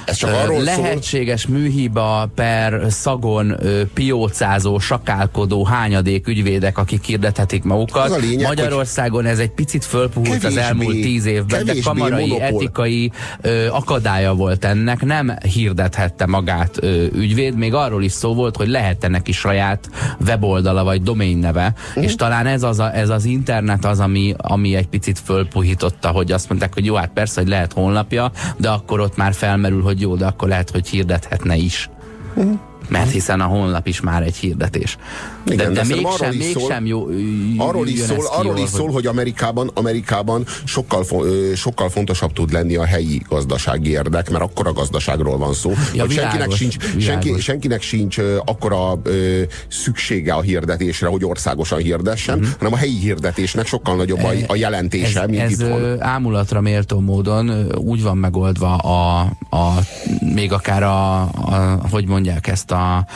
[0.06, 3.56] Ez csak arról szól- lehetséges műhiba per szagon
[3.94, 8.04] piócázó, sakálkodó hányadék ügyvédek, akik hirdethetik magukat.
[8.04, 12.46] Az a lényeg, Magyarországon ez egy picit fölpuhult az elmúlt tíz évben, de kamarai monopól.
[12.46, 18.56] etikai ö, akadálya volt ennek, nem hirdethette magát ö, ügyvéd, még arról is szó volt,
[18.56, 19.88] hogy lehet neki saját
[20.26, 22.04] weboldala vagy domain neve, Mhm.
[22.04, 26.32] és talán ez az, a, ez az internet az, ami, ami egy picit fölpuhította, hogy
[26.32, 29.93] azt mondták, hogy jó, hát persze, hogy lehet honlapja, de akkor ott már felmerül, hogy
[30.00, 31.90] jó, de akkor lehet, hogy hirdethetne is.
[32.34, 32.52] Mhm.
[32.88, 34.96] Mert hiszen a honlap is már egy hirdetés.
[35.46, 37.06] Igen, de, de de mégsem, arról is szól- mégsem jó.
[37.56, 41.04] Arról is szól, arról is szól, hogy Amerikában, Amerikában sokkal,
[41.54, 46.10] sokkal fontosabb tud lenni a helyi gazdasági érdek, mert akkora gazdaságról van szó, Ja, hogy
[46.12, 47.04] senkinek világos, sincs, világos.
[47.04, 52.48] senki, senkinek sincs akkora ö, szüksége a hirdetésre, hogy országosan hirdessen, Mhm.
[52.58, 56.02] hanem a helyi hirdetésnek sokkal nagyobb a, a jelentése, ez, mint ez itthon.
[56.02, 59.72] ámulatra méltó módon úgy van megoldva a, a
[60.34, 63.06] még akár a, a hogy mondják ezt a,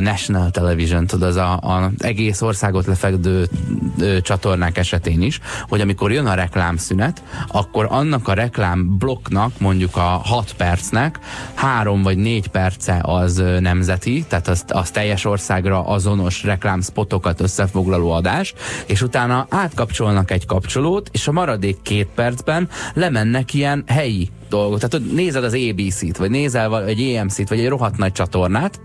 [0.00, 3.48] National Television, tudod, az a, a egész országot lefekvő
[3.98, 9.96] ö, csatornák esetén is, hogy amikor jön a reklámszünet, akkor annak a reklám blokknak, mondjuk
[9.96, 11.18] a 6 percnek
[11.54, 18.54] három vagy négy perce az nemzeti, tehát az, az teljes országra azonos reklámspotokat összefoglaló adás,
[18.86, 24.78] és utána átkapcsolnak egy kapcsolót, és a maradék két percben lemennek ilyen helyi dolgok.
[24.78, 28.80] Tehát hogy nézed az ABC-t, vagy nézel egy EMC-t, vagy egy rohadt nagy csatornát,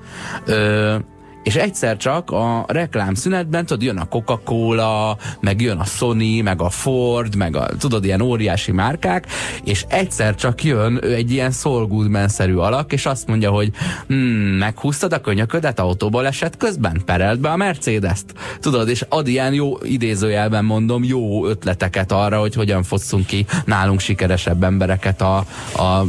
[1.44, 6.70] és egyszer csak a reklámszünetben, tudod, jön a Coca-Cola, meg jön a Sony, meg a
[6.70, 9.28] Ford, meg a, tudod, ilyen óriási márkák,
[9.64, 13.72] és egyszer csak jön egy ilyen Saul Goodman-szerű alak, és azt mondja, hogy
[14.08, 14.18] hmm,
[14.58, 18.34] meghúztad a könyöködet, autóból esett közben, perelt be a Mercedes-t.
[18.60, 24.00] Tudod, és ad ilyen jó, idézőjelben mondom, jó ötleteket arra, hogy hogyan fosszunk ki nálunk
[24.00, 25.38] sikeresebb embereket a,
[25.76, 26.06] a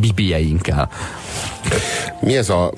[0.00, 0.90] bibieinkkel.
[2.20, 2.72] Mi ez, a,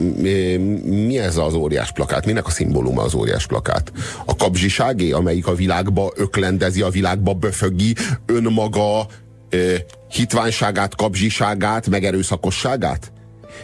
[0.84, 2.26] mi, ez az óriás plakát?
[2.26, 3.92] Minek a szimbóluma az óriás plakát?
[4.24, 7.94] A kapzsiságé, amelyik a világba öklendezi, a világba böfögi
[8.26, 9.06] önmaga
[9.50, 9.74] ö,
[10.10, 13.12] hitványságát, kapzsiságát, megerőszakosságát?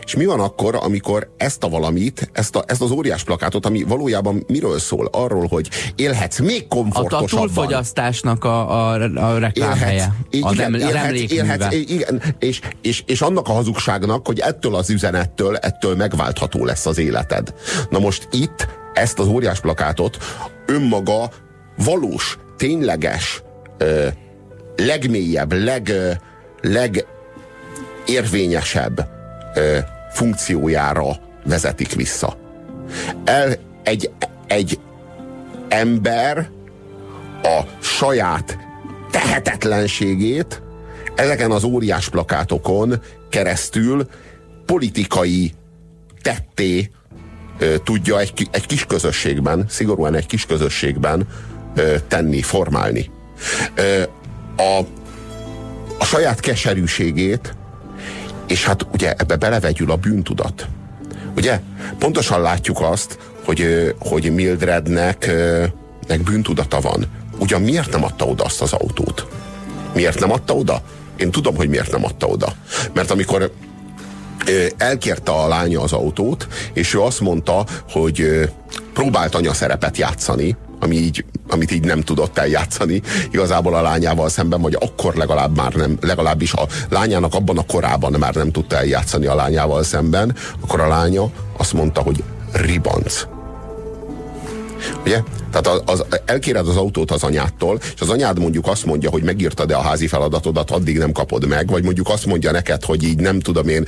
[0.04, 3.82] És mi van akkor, amikor ezt a valamit, ezt, a, ezt az óriás plakátot, ami
[3.82, 5.08] valójában miről szól?
[5.12, 7.26] Arról, hogy élhetsz még A, a komfortosabban.
[7.28, 8.92] túlfogyasztásnak a, a,
[9.32, 10.14] a reklámhelye.
[10.94, 11.68] Emlékműve.
[11.72, 16.98] igen, és, és, és annak a hazugságnak, hogy ettől az üzenettől, ettől megváltható lesz az
[16.98, 17.54] életed.
[17.90, 20.16] Na most itt ezt az óriás plakátot
[20.66, 21.30] önmaga
[21.76, 23.42] valós, tényleges,
[23.78, 24.06] ö,
[24.76, 25.92] legmélyebb, leg,
[26.62, 29.08] legérvényesebb
[30.12, 32.36] funkciójára vezetik vissza.
[33.24, 34.10] El, egy,
[34.46, 34.80] egy
[35.68, 36.48] ember
[37.42, 38.58] a saját
[39.10, 40.62] tehetetlenségét
[41.14, 44.08] ezeken az óriás plakátokon keresztül
[44.66, 45.52] politikai
[46.22, 46.90] tetté
[47.58, 51.28] ö, tudja egy, egy kis közösségben, szigorúan egy kis közösségben
[51.74, 53.10] ö, tenni, formálni.
[53.74, 54.02] Ö,
[54.56, 54.78] a,
[55.98, 57.54] a saját keserűségét,
[58.48, 60.68] és hát ugye ebbe belevegyül a bűntudat.
[61.36, 61.60] Ugye?
[61.98, 65.30] Pontosan látjuk azt, hogy, hogy Mildrednek
[66.06, 67.06] nek bűntudata van.
[67.38, 69.26] Ugyan miért nem adta oda azt az autót?
[69.94, 70.82] Miért nem adta oda?
[71.16, 72.52] Én tudom, hogy miért nem adta oda.
[72.92, 73.52] Mert amikor
[74.76, 78.50] elkérte a lánya az autót, és ő azt mondta, hogy
[78.92, 84.60] próbált anya szerepet játszani, ami így, amit így nem tudott eljátszani igazából a lányával szemben,
[84.60, 89.26] vagy akkor legalább már nem, legalábbis a lányának abban a korában már nem tudta eljátszani
[89.26, 93.37] a lányával szemben, akkor a lánya azt mondta, hogy ribanc.
[95.04, 95.22] Ugye?
[95.50, 99.22] Tehát az, az, elkéred az autót az anyádtól, és az anyád mondjuk azt mondja, hogy
[99.22, 103.20] megírtad-e a házi feladatodat, addig nem kapod meg, vagy mondjuk azt mondja neked, hogy így
[103.20, 103.84] nem tudom én,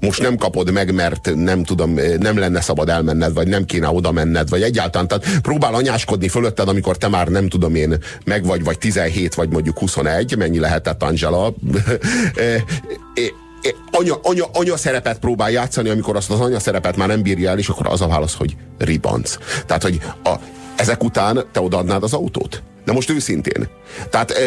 [0.00, 4.12] most nem kapod meg, mert nem tudom, nem lenne szabad elmenned, vagy nem kéne oda
[4.12, 8.64] menned, vagy egyáltalán, tehát próbál anyáskodni fölötted, amikor te már nem tudom én, meg vagy,
[8.64, 11.54] vagy 17, vagy mondjuk 21, mennyi lehetett Angela,
[13.90, 17.58] anya, anya, anya szerepet próbál játszani, amikor azt az anya szerepet már nem bírja el,
[17.58, 19.36] és akkor az a válasz, hogy ribanc.
[19.66, 20.34] Tehát, hogy a,
[20.76, 22.62] ezek után te odaadnád az autót?
[22.84, 23.68] De most őszintén.
[24.10, 24.42] Tehát e,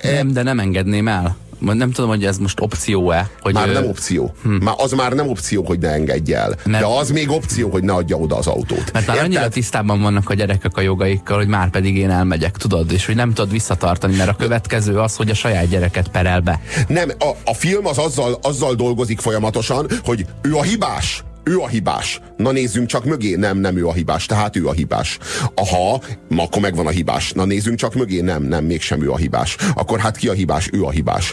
[0.00, 1.36] e, Nem, de nem engedném el.
[1.72, 3.30] Nem tudom, hogy ez most opció-e.
[3.40, 4.34] Hogy már ő- nem opció.
[4.42, 4.50] Hm.
[4.54, 6.54] Már, az már nem opció, hogy ne engedj el.
[6.64, 8.92] Mert- De az még opció, hogy ne adja oda az autót.
[8.92, 12.92] Mert már annyira tisztában vannak a gyerekek a jogaikkal, hogy már pedig én elmegyek, tudod,
[12.92, 16.60] és hogy nem tudod visszatartani, mert a következő az, hogy a saját gyereket perel be.
[16.88, 21.24] Nem, a, a film az azzal, azzal dolgozik folyamatosan, hogy ő a hibás.
[21.44, 22.20] Ő a hibás.
[22.36, 25.18] Na nézzünk csak mögé, nem, nem ő a hibás, tehát ő a hibás.
[25.54, 26.00] Aha,
[26.36, 27.32] akkor megvan a hibás.
[27.32, 29.56] Na nézzünk csak mögé, nem, nem, mégsem ő a hibás.
[29.74, 30.68] Akkor hát ki a hibás?
[30.72, 31.32] Ő a hibás.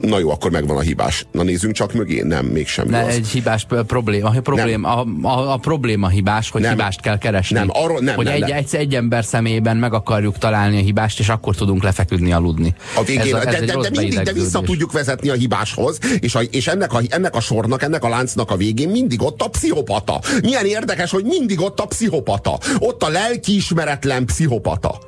[0.00, 1.26] Na jó, akkor megvan a hibás.
[1.32, 2.22] Na nézzünk csak mögé.
[2.22, 3.14] Nem, mégsem Ne, az.
[3.14, 6.70] egy hibás probléma, a, probléma a, a, a probléma hibás, hogy Nem.
[6.70, 7.58] hibást kell keresni.
[7.58, 8.52] Nem, arról- nem, hogy nem, egy, nem.
[8.56, 12.74] egy, egy ember személyében meg akarjuk találni a hibást, és akkor tudunk lefeküdni, aludni.
[12.96, 15.98] A végén, ez, a- ez de, de, de, mindig, de vissza tudjuk vezetni a hibáshoz,
[16.20, 19.42] és, a, és ennek, a, ennek a sornak, ennek a láncnak a végén mindig ott
[19.42, 20.20] a pszichopata.
[20.42, 22.58] Milyen érdekes, hogy mindig ott a pszichopata.
[22.78, 24.98] Ott a lelkiismeretlen pszichopata.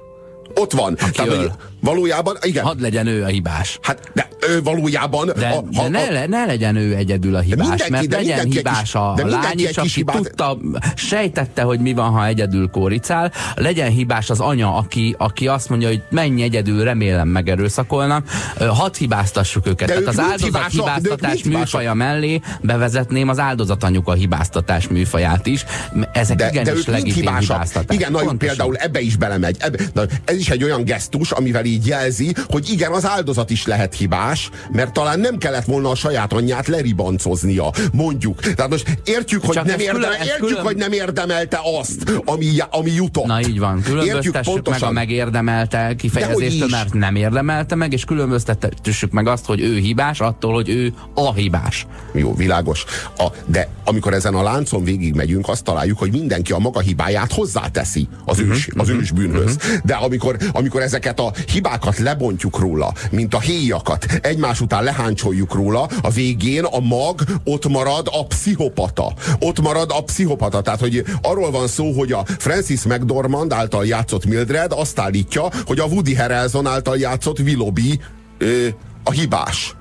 [0.54, 0.94] Ott van.
[0.94, 1.36] Tehát, öl.
[1.38, 1.50] hogy
[1.82, 2.64] valójában, igen.
[2.64, 3.78] Hadd legyen ő a hibás.
[3.82, 5.30] Hát, de ő valójában...
[5.36, 8.50] De, a, de ne, le, ne legyen ő egyedül a hibás, mindenki- mert de legyen
[8.50, 10.58] hibás kis- a de lány is, aki hibát- tudta,
[10.94, 15.88] sejtette, hogy mi van, ha egyedül kóricál, legyen hibás az anya, aki, aki azt mondja,
[15.88, 18.26] hogy menj egyedül, remélem megerőszakolnak,
[18.58, 19.88] hadd hibáztassuk őket.
[19.88, 25.46] De Tehát az áldozat hibások, de ők hibáztatás műfaja mellé bevezetném az áldozatanyuka hibáztatás műfaját
[25.46, 25.64] is.
[26.12, 27.40] Ezek de, de igenis mind legitim hibásak.
[27.40, 27.96] hibáztatás.
[27.96, 28.38] Igen, na, Pontosan.
[28.38, 29.56] például ebbe is belemegy.
[29.58, 33.94] Ebbe, ez is egy olyan gesztus, amivel így jelzi, hogy igen, az áldozat is lehet
[33.94, 38.40] hibás, mert talán nem kellett volna a saját anyját leribancoznia, mondjuk.
[38.40, 42.46] Tehát most értjük, hogy Csak nem, érdemel, külön- értjük, külön- hogy nem érdemelte azt, ami,
[42.70, 43.24] ami jutott.
[43.24, 46.70] Na így van, különböztessük meg a megérdemelte is.
[46.70, 51.32] mert nem érdemelte meg, és különböztessük meg azt, hogy ő hibás, attól, hogy ő a
[51.34, 51.86] hibás.
[52.12, 52.84] Jó, világos.
[53.18, 57.32] A, de amikor ezen a láncon végig megyünk, azt találjuk, hogy mindenki a maga hibáját
[57.32, 59.56] hozzáteszi az Mhm, ős, az ős bűnhöz.
[59.84, 61.61] De amikor, amikor ezeket a hibákat
[61.98, 68.08] lebontjuk róla, mint a héjakat, egymás után leháncsoljuk róla, a végén a mag ott marad
[68.10, 69.12] a pszichopata.
[69.40, 70.60] Ott marad a pszichopata.
[70.60, 75.78] Tehát, hogy arról van szó, hogy a Francis McDormand által játszott Mildred azt állítja, hogy
[75.78, 78.00] a Woody Harrelson által játszott Willoughby
[78.38, 78.66] ö,
[79.04, 79.76] a hibás.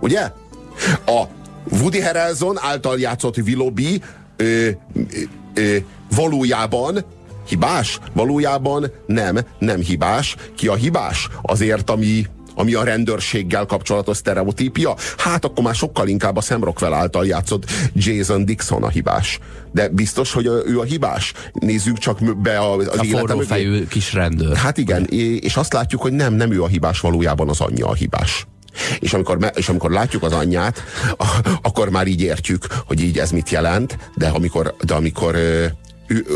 [0.00, 0.30] Ugye?
[1.06, 1.22] A
[1.70, 4.02] Woody Harrelson által játszott Willoughby
[4.36, 4.68] ö, ö,
[5.54, 5.76] ö,
[6.14, 7.04] valójában
[7.46, 7.98] hibás?
[8.12, 10.36] Valójában nem, nem hibás.
[10.56, 11.28] Ki a hibás?
[11.42, 14.96] Azért, ami, ami a rendőrséggel kapcsolatos sztereotípia?
[15.16, 19.38] Hát akkor már sokkal inkább a Sam Rockwell által játszott Jason Dixon a hibás.
[19.72, 21.32] De biztos, hogy ő a hibás?
[21.52, 24.56] Nézzük csak be a- az A élete fejű kis rendőr.
[24.56, 25.04] Hát igen,
[25.40, 28.46] és azt látjuk, hogy nem, nem ő a hibás, valójában az anyja a hibás.
[28.98, 30.84] És amikor, és amikor látjuk az anyját,
[31.62, 35.36] akkor már így értjük, hogy így ez mit jelent, de amikor, de amikor
[36.08, 36.26] ő,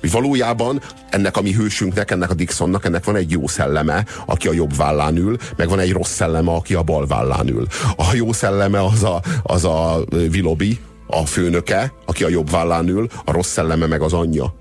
[0.00, 4.48] hogy valójában ennek a mi hősünknek, ennek a Dixonnak, ennek van egy jó szelleme, aki
[4.48, 7.66] a jobb vállán ül, meg van egy rossz szelleme, aki a bal vállán ül.
[7.96, 13.08] A jó szelleme az a, az a Willoughby, a főnöke, aki a jobb vállán ül,
[13.24, 14.58] a rossz szelleme meg az anyja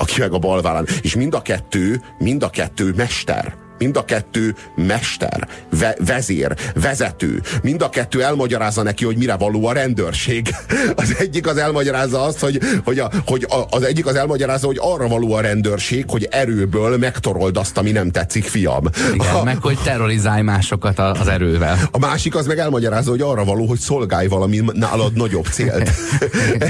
[0.00, 0.86] aki meg a bal vállán.
[1.02, 3.67] És mind a kettő, mind a kettő mester.
[3.78, 5.48] Mind a kettő mester,
[5.78, 7.42] ve- vezér, vezető.
[7.62, 10.48] Mind a kettő elmagyarázza neki, hogy mire való a rendőrség.
[10.96, 14.78] Az egyik az elmagyarázza azt, hogy, hogy, a, hogy a, az egyik az elmagyarázza, hogy
[14.80, 18.84] arra való a rendőrség, hogy erőből megtorold azt, ami nem tetszik, fiam.
[19.14, 21.78] Igen, A, meg hogy terrorizálj másokat a- az erővel.
[21.92, 25.90] a másik az meg elmagyarázza, hogy arra való, hogy szolgálj valami nálad nagyobb célt.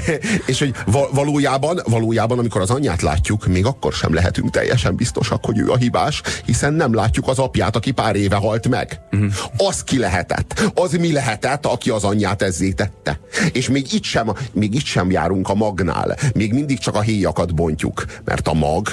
[0.46, 5.44] és hogy va- valójában, valójában, amikor az anyját látjuk, még akkor sem lehetünk teljesen biztosak,
[5.44, 9.00] hogy ő a hibás, hiszen nem látjuk az apját, aki pár éve halt meg.
[9.12, 9.32] Uh-huh.
[9.56, 10.70] Az ki lehetett.
[10.74, 13.20] Az mi lehetett, aki az anyját ezzé tette.
[13.52, 16.16] És még itt sem, még itt sem járunk a magnál.
[16.34, 18.04] Még mindig csak a héjakat bontjuk.
[18.24, 18.88] Mert a mag,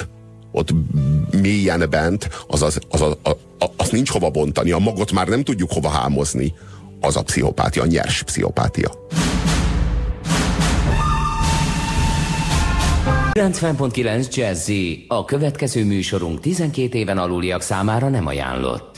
[0.52, 0.68] ott
[1.40, 4.70] mélyen bent, az, az, az, az, az, az nincs hova bontani.
[4.70, 6.54] A magot már nem tudjuk hova hámozni.
[7.00, 8.90] Az a pszichopátia, a nyers pszichopátia.
[13.36, 15.04] 90.9 Jazzy.
[15.08, 18.96] A következő műsorunk 12 éven aluliak számára nem ajánlott.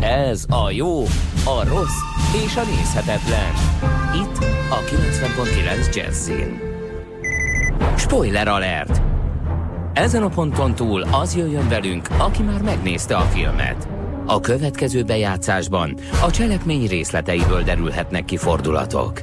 [0.00, 1.02] Ez a jó,
[1.44, 2.00] a rossz
[2.44, 3.52] és a nézhetetlen.
[4.14, 6.60] Itt a 90.9 Jazzin.
[7.96, 9.02] Spoiler alert!
[9.92, 13.88] Ezen a ponton túl az jöjjön velünk, aki már megnézte a filmet.
[14.26, 19.22] A következő bejátszásban a cselekmény részleteiből derülhetnek ki fordulatok.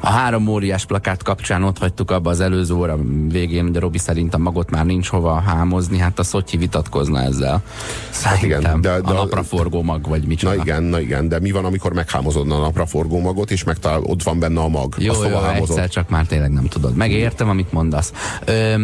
[0.00, 2.98] A három óriás plakát kapcsán ott hagytuk abba az előző óra
[3.28, 7.20] végén, hogy a Robi szerint a magot már nincs hova hámozni, hát a Szotyi vitatkozna
[7.22, 7.62] ezzel.
[8.10, 10.54] Szerintem igen, de- de- a napraforgó mag, vagy micsoda.
[10.54, 14.22] Na igen, na igen, de mi van, amikor meghámozod a napraforgó magot, és megtalál, ott
[14.22, 14.94] van benne a mag?
[14.98, 16.94] Jó, Azt jó, egyszer csak már tényleg nem tudod.
[16.94, 18.12] Megértem, amit mondasz.
[18.44, 18.74] Ö,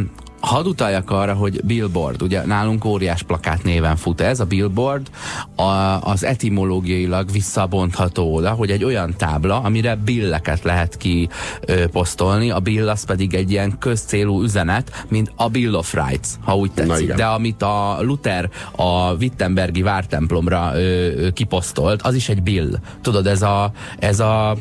[0.47, 5.11] Hadd utaljak arra, hogy billboard, ugye nálunk óriás plakát néven fut ez, a billboard
[5.57, 5.63] a,
[6.01, 11.29] az etimológiailag visszabontható oda, hogy egy olyan tábla, amire billeket lehet ki
[11.61, 16.29] ö, posztolni, a bill az pedig egy ilyen közcélú üzenet, mint a Bill of Rights,
[16.45, 17.13] ha úgy tetszik.
[17.13, 22.79] De amit a Luther a Wittenbergi vártemplomra ö, ö, kiposztolt, az is egy bill.
[23.03, 24.57] Tudod, ez a, ez a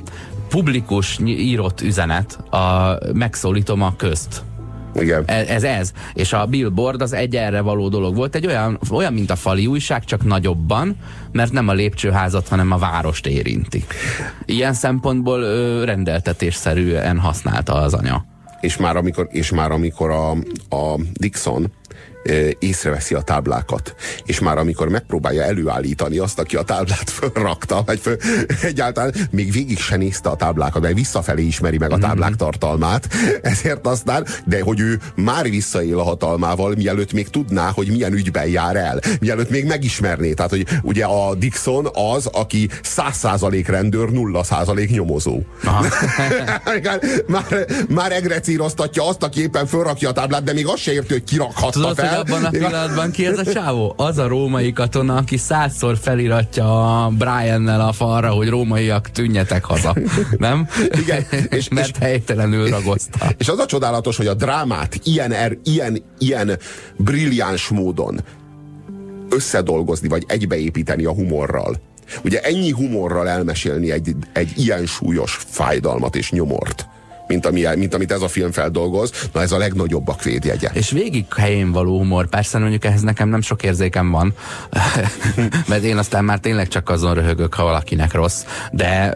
[0.49, 4.43] publikus írott üzenet, a, megszólítom a közt.
[4.99, 5.23] Igen.
[5.25, 5.91] Ez, ez ez.
[6.13, 8.35] És a billboard az egy erre való dolog volt.
[8.35, 10.95] Egy olyan, olyan, mint a fali újság, csak nagyobban,
[11.31, 13.83] mert nem a lépcsőházat, hanem a várost érinti.
[14.45, 18.25] Ilyen szempontból ö, rendeltetésszerűen használta az anya.
[18.61, 20.31] És már amikor, és már amikor a,
[20.75, 21.71] a Dixon
[22.59, 23.95] észreveszi a táblákat,
[24.25, 28.17] és már amikor megpróbálja előállítani azt, aki a táblát fölrakta, vagy föl,
[28.61, 32.37] egyáltalán még végig se nézte a táblákat, mert visszafelé ismeri meg a táblák mhm.
[32.37, 33.07] tartalmát,
[33.41, 38.47] ezért aztán, de hogy ő már visszaél a hatalmával, mielőtt még tudná, hogy milyen ügyben
[38.47, 40.33] jár el, mielőtt még megismerné.
[40.33, 45.39] Tehát, hogy ugye a Dixon az, aki száz százalék rendőr, nulla százalék nyomozó.
[47.27, 51.23] már, már egrecíroztatja azt, aki éppen fölrakja a táblát, de még azt se érti, hogy
[51.23, 53.93] kirakhatta Tudod, fel abban a pillanatban ki ez a csávó?
[53.97, 59.95] Az a római katona, aki százszor feliratja a Brian-nel a falra, hogy rómaiak tűnjetek haza.
[60.37, 60.67] Nem?
[61.01, 61.25] Igen.
[61.49, 63.33] És, Mert helytelenül ragozta.
[63.37, 66.59] És az a csodálatos, hogy a drámát ilyen, er, ilyen, ilyen
[66.97, 68.19] brilliáns módon
[69.29, 71.75] összedolgozni, vagy egybeépíteni a humorral.
[72.23, 76.87] Ugye ennyi humorral elmesélni egy, egy ilyen súlyos fájdalmat és nyomort
[77.27, 80.69] mint, ami, mint amit ez a film feldolgoz, na ez a legnagyobbak védjegye.
[80.73, 84.33] És végig helyén való humor, persze mondjuk ehhez nekem nem sok érzékem van,
[85.69, 89.13] mert én aztán már tényleg csak azon röhögök, ha valakinek rossz, de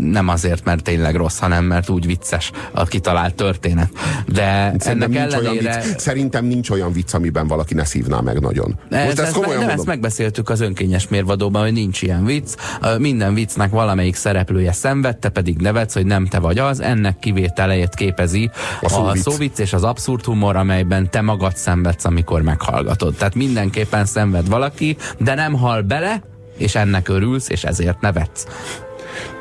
[0.00, 3.88] nem azért, mert tényleg rossz, hanem mert úgy vicces a kitalált történet.
[4.26, 5.82] De Szerintem ennek ellenére...
[5.82, 8.78] vicc, szerintem nincs olyan vicc, amiben valaki ne szívná meg nagyon.
[8.90, 12.54] Most ezt, ezt, komolyan ezt megbeszéltük az önkényes mérvadóban, hogy nincs ilyen vicc.
[12.98, 16.80] Minden viccnek valamelyik szereplője szenvedte, pedig nevetsz, hogy nem te vagy az.
[16.80, 22.42] Ennek kivételejét képezi a, a szóvic és az abszurd humor, amelyben te magad szenvedsz, amikor
[22.42, 23.14] meghallgatod.
[23.14, 26.22] Tehát mindenképpen szenved valaki, de nem hal bele,
[26.56, 28.46] és ennek örülsz, és ezért nevetsz.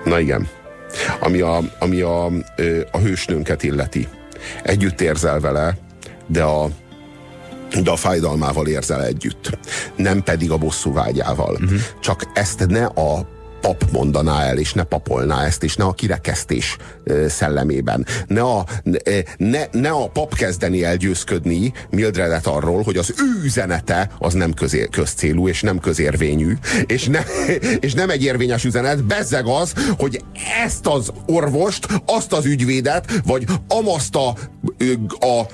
[0.03, 0.47] Na igen.
[1.20, 2.26] Ami a, ami a,
[2.91, 4.07] a hősnőnket illeti.
[4.63, 5.78] Együtt érzel vele,
[6.28, 6.70] de a,
[7.84, 9.57] de a fájdalmával érzel együtt.
[9.95, 11.53] Nem pedig a bosszú vágyával.
[11.53, 11.80] Uh-huh.
[11.99, 16.78] Csak ezt ne a pap mondaná el, és ne papolná ezt, és ne a kirekesztés
[17.28, 18.05] szellemében.
[18.28, 18.66] Ne a,
[19.38, 24.88] ne, ne a pap kezdeni elgyőzködni Mildredet arról, hogy az ő üzenete az nem közé,
[24.91, 26.53] közcélú, és nem közérvényű,
[26.86, 27.20] és, ne,
[27.80, 30.22] és nem egy érvényes üzenet, bezzeg az, hogy
[30.64, 34.28] ezt az orvost, azt az ügyvédet, vagy amaszt a,
[35.20, 35.47] a, a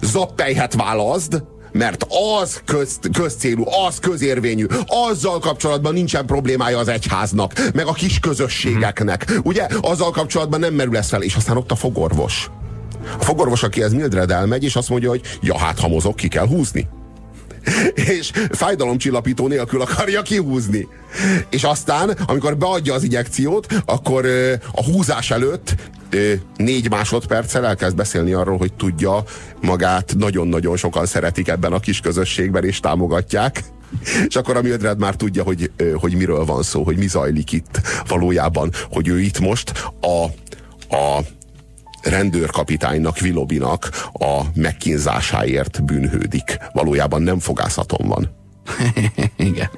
[0.00, 1.42] zappelyhet válaszd,
[1.72, 2.06] mert
[2.40, 9.32] az köz, közcélú, az közérvényű, azzal kapcsolatban nincsen problémája az egyháznak, meg a kis közösségeknek.
[9.42, 9.66] Ugye?
[9.80, 12.50] Azzal kapcsolatban nem merül ez fel, és aztán ott a fogorvos.
[13.18, 16.28] A fogorvos, aki ez Mildred elmegy, és azt mondja, hogy ja, hát ha mozog, ki
[16.28, 16.88] kell húzni.
[17.94, 20.88] És fájdalomcsillapító nélkül akarja kihúzni.
[21.50, 24.26] És aztán, amikor beadja az injekciót, akkor
[24.72, 25.74] a húzás előtt
[26.56, 29.22] négy másodperccel elkezd beszélni arról, hogy tudja
[29.60, 33.64] magát, nagyon-nagyon sokan szeretik ebben a kis közösségben, és támogatják.
[34.26, 37.80] És akkor a Mildred már tudja, hogy, hogy miről van szó, hogy mi zajlik itt
[38.08, 40.24] valójában, hogy ő itt most a,
[40.96, 41.20] a
[42.02, 46.58] rendőrkapitánynak, Vilobinak a megkínzásáért bűnhődik.
[46.72, 48.38] Valójában nem fogászaton van.
[49.36, 49.70] Igen.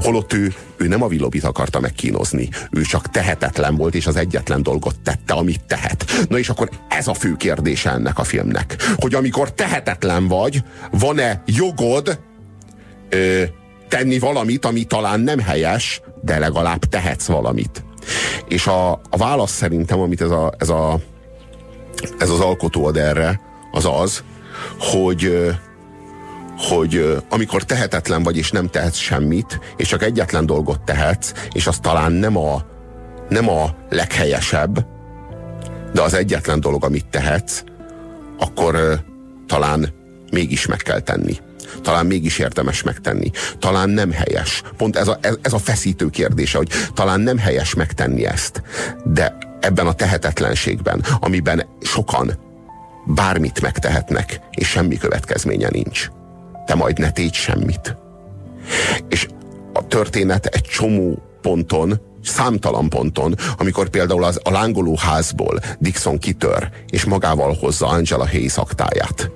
[0.00, 2.48] Holott ő, ő nem a Vilobit akarta megkínozni.
[2.70, 6.04] Ő csak tehetetlen volt, és az egyetlen dolgot tette, amit tehet.
[6.28, 8.76] Na és akkor ez a fő kérdése ennek a filmnek.
[8.96, 12.20] Hogy amikor tehetetlen vagy, van-e jogod
[13.08, 13.42] ö,
[13.88, 17.84] tenni valamit, ami talán nem helyes, de legalább tehetsz valamit.
[18.48, 21.00] És a, a válasz szerintem, amit ez a, ez a
[22.18, 23.40] ez az alkotó ad erre,
[23.70, 24.22] az az,
[24.78, 25.50] hogy
[26.58, 31.78] hogy amikor tehetetlen vagy, és nem tehetsz semmit, és csak egyetlen dolgot tehetsz, és az
[31.78, 32.62] talán nem a,
[33.28, 34.86] nem a leghelyesebb,
[35.92, 37.62] de az egyetlen dolog, amit tehetsz,
[38.38, 39.00] akkor
[39.46, 39.88] talán
[40.30, 41.36] mégis meg kell tenni.
[41.82, 43.30] Talán mégis érdemes megtenni.
[43.58, 44.62] Talán nem helyes.
[44.76, 48.62] Pont ez a, ez a feszítő kérdése, hogy talán nem helyes megtenni ezt.
[49.04, 52.38] De ebben a tehetetlenségben, amiben sokan
[53.06, 56.08] bármit megtehetnek, és semmi következménye nincs.
[56.66, 57.96] Te majd ne tégy semmit.
[59.08, 59.28] És
[59.72, 66.70] a történet egy csomó ponton, számtalan ponton, amikor például az, a lángoló házból Dixon kitör,
[66.86, 69.30] és magával hozza Angela Hayes aktáját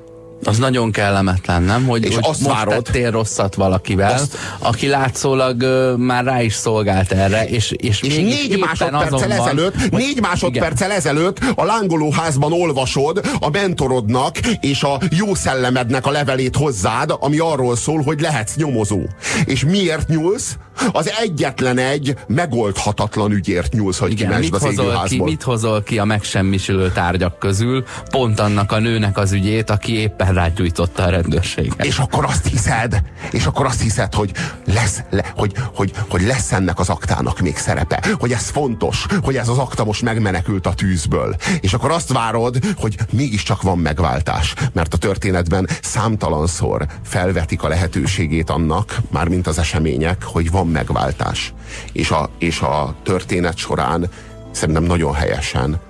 [0.44, 1.86] az nagyon kellemetlen, nem?
[1.86, 6.42] Hogy, és hogy azt most várod, tettél rosszat valakivel, azt, aki látszólag uh, már rá
[6.42, 12.52] is szolgált erre, és, és, és négy másodperccel ezelőtt, van, négy másodperccel ezelőtt a lángolóházban
[12.52, 18.54] olvasod a mentorodnak és a jó szellemednek a levelét hozzád, ami arról szól, hogy lehetsz
[18.56, 19.00] nyomozó.
[19.44, 20.56] És miért nyúlsz?
[20.92, 26.04] Az egyetlen egy megoldhatatlan ügyért nyúlsz, hogy Igen, az hozol, ki, mit hozol ki a
[26.04, 31.84] megsemmisülő tárgyak közül, pont annak a nőnek az ügyét, aki éppen rágyújtotta a rendőrséget.
[31.84, 34.32] És akkor azt hiszed, és akkor azt hiszed, hogy
[34.66, 39.36] lesz, le, hogy, hogy, hogy lesz ennek az aktának még szerepe, hogy ez fontos, hogy
[39.36, 41.36] ez az akta most megmenekült a tűzből.
[41.60, 48.50] És akkor azt várod, hogy mégiscsak van megváltás, mert a történetben számtalanszor felvetik a lehetőségét
[48.50, 51.52] annak, mármint az események, hogy van megváltás.
[51.92, 54.08] És a, és a történet során
[54.50, 55.80] szerintem nagyon helyesen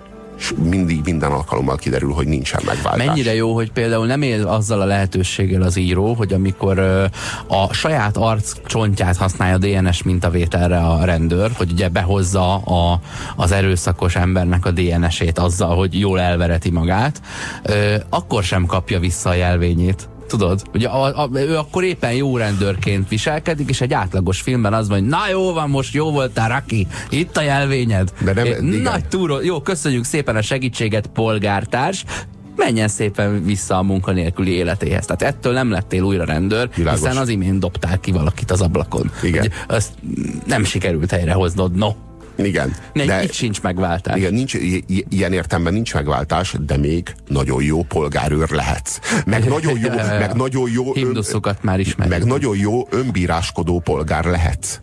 [0.40, 3.06] és mindig minden alkalommal kiderül, hogy nincsen megváltás.
[3.06, 6.78] Mennyire jó, hogy például nem él azzal a lehetőséggel az író, hogy amikor
[7.46, 13.00] a saját arc csontját használja DNS mintavételre a rendőr, hogy ugye behozza a,
[13.36, 17.20] az erőszakos embernek a DNS-ét azzal, hogy jól elvereti magát,
[18.08, 20.08] akkor sem kapja vissza a jelvényét.
[20.30, 20.62] Tudod?
[20.74, 24.98] Ugye a, a, ő akkor éppen jó rendőrként viselkedik, és egy átlagos filmben az van,
[24.98, 28.12] hogy na jó van, most jó voltál, Raki, itt a jelvényed.
[28.24, 28.64] De nem- É, igen.
[28.64, 32.04] Nagy túró, jó, köszönjük szépen a segítséget, polgártárs,
[32.56, 35.06] menjen szépen vissza a munkanélküli életéhez.
[35.06, 37.00] Tehát ettől nem lettél újra rendőr, Világos.
[37.00, 39.10] hiszen az imént dobtál ki valakit az ablakon.
[39.22, 39.40] Igen.
[39.40, 39.90] Hogy azt
[40.46, 41.88] nem sikerült helyrehoznod, no.
[42.44, 42.74] Igen.
[42.92, 44.16] Ne, de, itt sincs megváltás.
[44.16, 44.54] igen, nincs,
[45.08, 48.98] ilyen értemben nincs megváltás, de még nagyon jó polgárőr lehetsz.
[49.26, 49.88] Meg nagyon jó,
[50.18, 51.24] meg nagyon jó, ön,
[51.62, 52.18] már ismerjük.
[52.18, 54.80] meg nagyon jó önbíráskodó polgár lehetsz.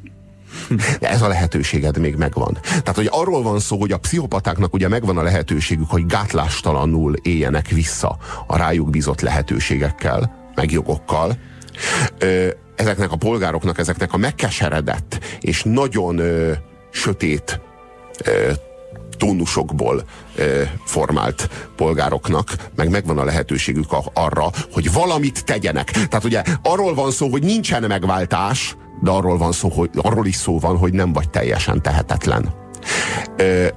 [0.99, 2.57] Ez a lehetőséged még megvan.
[2.61, 7.67] Tehát, hogy arról van szó, hogy a pszichopatáknak ugye megvan a lehetőségük, hogy gátlástalanul éljenek
[7.67, 11.37] vissza a rájuk bízott lehetőségekkel, meg jogokkal.
[12.75, 16.21] Ezeknek a polgároknak, ezeknek a megkeseredett és nagyon
[16.97, 17.59] sötét
[18.23, 18.51] ö,
[19.17, 20.03] tónusokból
[20.35, 25.91] ö, formált polgároknak, meg megvan a lehetőségük arra, hogy valamit tegyenek.
[25.91, 30.35] Tehát ugye arról van szó, hogy nincsen megváltás, de arról van szó, hogy arról is
[30.35, 32.53] szó van, hogy nem vagy teljesen tehetetlen.
[33.37, 33.67] Ö,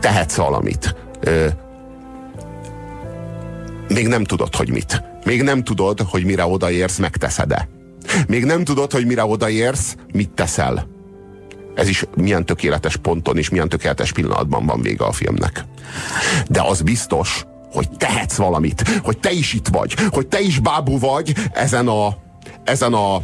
[0.00, 0.94] tehetsz valamit.
[1.20, 1.46] Ö,
[3.88, 5.02] még nem tudod, hogy mit.
[5.24, 7.68] Még nem tudod, hogy mire odaérsz, megteszed-e.
[8.26, 10.95] Még nem tudod, hogy mire odaérsz, mit teszel.
[11.76, 15.64] Ez is milyen tökéletes ponton és milyen tökéletes pillanatban van vége a filmnek.
[16.48, 20.98] De az biztos, hogy tehetsz valamit, hogy te is itt vagy, hogy te is bábú
[20.98, 22.16] vagy ezen a,
[22.64, 23.22] ezen a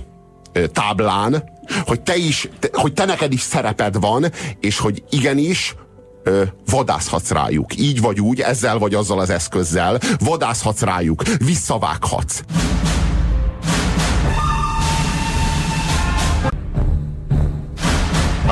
[0.73, 1.45] táblán,
[1.87, 4.27] hogy te is, hogy te neked is szereped van,
[4.61, 5.75] és hogy igenis
[6.23, 7.77] ö, vadászhatsz rájuk.
[7.77, 12.43] Így vagy úgy, ezzel vagy azzal az eszközzel, vadászhatsz rájuk, visszavághatsz.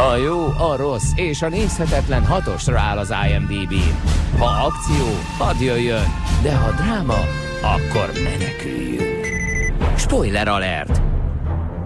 [0.08, 4.08] A jó, a rossz és a nézhetetlen hatosra áll az IMDb-n.
[4.38, 5.04] Ha akció,
[5.38, 6.04] hadd jöjjön,
[6.42, 7.18] de ha dráma,
[7.62, 9.26] akkor meneküljünk.
[9.96, 11.02] Spoiler alert!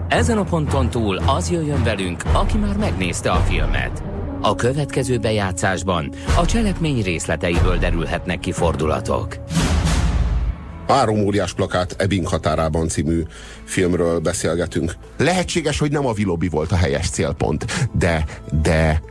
[0.07, 4.03] Ezen a ponton túl az jöjjön velünk, aki már megnézte a filmet.
[4.41, 9.37] A következő bejátszásban a cselekmény részleteiből derülhetnek ki fordulatok.
[10.87, 13.23] Három óriás plakát Ebbing határában című
[13.63, 14.95] filmről beszélgetünk.
[15.17, 18.25] Lehetséges, hogy nem a Vilobi volt a helyes célpont, de,
[18.61, 19.01] de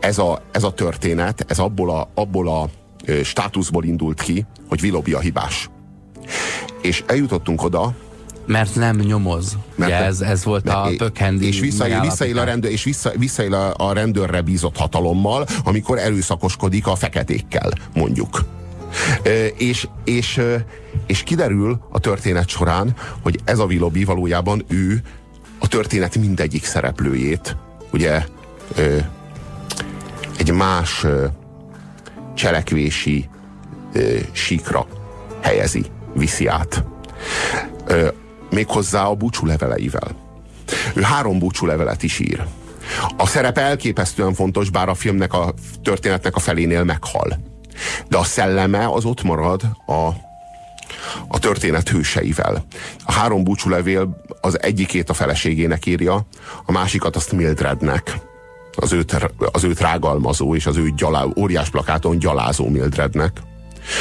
[0.00, 2.68] ez, a, ez a történet, ez abból a, abból a
[3.22, 5.68] státuszból indult ki, hogy Vilobi a hibás.
[6.82, 7.94] És eljutottunk oda,
[8.46, 9.56] Mert nem nyomoz.
[9.74, 13.54] mert, Ugye ez, ez volt a pökhendi és visszaél, visszaél, a rendőr, és vissza, visszaél
[13.54, 18.44] a, a rendőrre bízott hatalommal, amikor erőszakoskodik a feketékkel, mondjuk.
[19.56, 20.40] És, és,
[21.06, 25.02] és kiderül a történet során, hogy ez a Willoughby valójában ő
[25.58, 27.56] a történet mindegyik szereplőjét,
[27.92, 28.24] ugye
[30.38, 31.06] egy más
[32.34, 33.28] cselekvési
[34.32, 34.86] síkra
[35.40, 35.84] helyezi,
[36.14, 36.84] viszi át.
[38.50, 40.16] Méghozzá a búcsúleveleivel.
[40.94, 42.44] Ő három búcsúlevelet is ír.
[43.16, 47.49] A szerepe elképesztően fontos, bár a filmnek a történetnek a felénél meghal.
[48.08, 50.08] De a szelleme az ott marad a,
[51.28, 52.64] a történet hőseivel.
[53.04, 56.26] A három búcsúlevél az egyikét a feleségének írja,
[56.66, 58.18] a másikat azt Mildrednek.
[58.76, 63.40] Az őt, az őt rágalmazó és az ő gyalá, óriás plakáton gyalázó Mildrednek.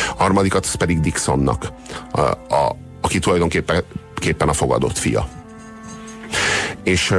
[0.09, 1.71] A harmadikat az pedig Dixonnak,
[2.11, 5.27] a, a, aki tulajdonképpen képpen a fogadott fia.
[6.83, 7.15] És,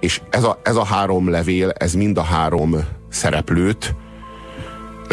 [0.00, 2.76] és ez, a, ez a három levél, ez mind a három
[3.08, 3.94] szereplőt,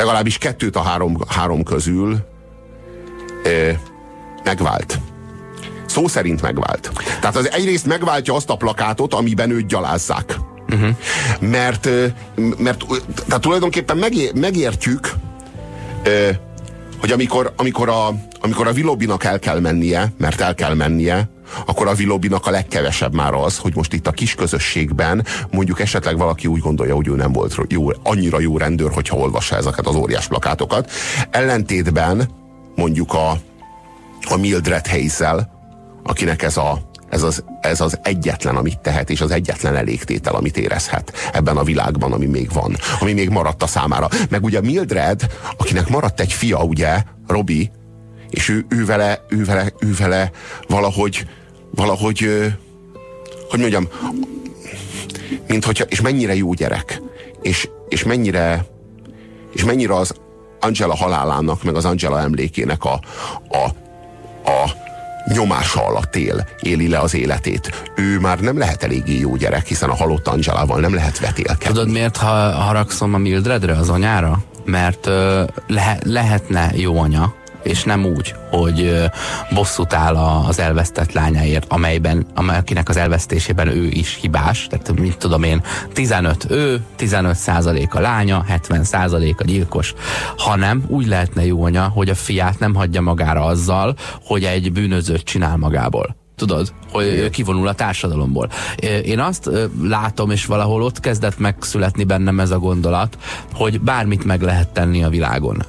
[0.02, 2.18] legalábbis kettőt a három, három közül
[3.44, 3.70] ö,
[4.44, 5.00] megvált.
[5.86, 6.92] Szó szerint megvált.
[7.20, 10.40] Tehát az egyrészt megváltja azt a plakátot, amiben őt gyalázzák.
[10.70, 10.90] Uh-huh.
[11.40, 11.90] Mert,
[12.58, 12.86] mert
[13.28, 15.14] tehát tulajdonképpen megé, megértjük,
[16.04, 16.30] ö,
[17.00, 18.08] hogy amikor, amikor a,
[18.42, 21.30] amikor a Vilobinak el kell mennie, mert el kell mennie,
[21.66, 26.18] akkor a Vilobinak a legkevesebb már az, hogy most itt a kis közösségben mondjuk esetleg
[26.18, 29.96] valaki úgy gondolja, hogy ő nem volt jó, annyira jó rendőr, hogyha olvassa ezeket az
[29.96, 30.92] óriás plakátokat.
[31.30, 32.30] Ellentétben
[32.76, 33.30] mondjuk a,
[34.30, 35.52] a Mildred Hazel,
[36.04, 40.58] akinek ez a ez az, ez az egyetlen, amit tehet, és az egyetlen elégtétel, amit
[40.58, 44.08] érezhet ebben a világban, ami még van, ami még maradt a számára.
[44.30, 45.22] Meg ugye Mildred,
[45.58, 47.72] akinek maradt egy fia, ugye, Robi,
[48.30, 50.32] és ő, ő, vele, ő, vele, ő vele
[50.68, 51.26] valahogy,
[51.76, 52.28] valahogy,
[53.50, 53.88] hogy mondjam,
[55.48, 57.02] mint hogyha, és mennyire jó gyerek,
[57.42, 58.66] és, és mennyire,
[59.54, 60.14] és mennyire az
[60.60, 63.00] Angela halálának, meg az Angela emlékének a,
[63.50, 63.70] a,
[64.50, 64.72] a
[65.34, 67.92] nyomása alatt él, éli le az életét.
[67.96, 71.66] Ő már nem lehet eléggé jó gyerek, hiszen a halott Angelával nem lehet vetélkedni.
[71.66, 74.44] Tudod, miért ha, haragszom a Mildredre, az anyára?
[74.66, 75.14] Mert uh,
[75.68, 77.34] le, lehetne jó anya,
[77.64, 79.02] és nem úgy, hogy
[79.54, 85.18] bosszút áll az elvesztett lányáért, amelyben, amely, akinek az elvesztésében ő is hibás, tehát mit
[85.18, 89.94] tudom én, 15 ő, 15 százalék a lánya, 70 százalék a gyilkos,
[90.38, 93.96] hanem úgy lehetne jó anya, hogy a fiát nem hagyja magára azzal,
[94.26, 98.50] hogy egy bűnözőt csinál magából tudod, hogy kivonul a társadalomból.
[99.04, 99.50] Én azt
[99.82, 103.18] látom, és valahol ott kezdett megszületni bennem ez a gondolat,
[103.54, 105.66] hogy bármit meg lehet tenni a világon.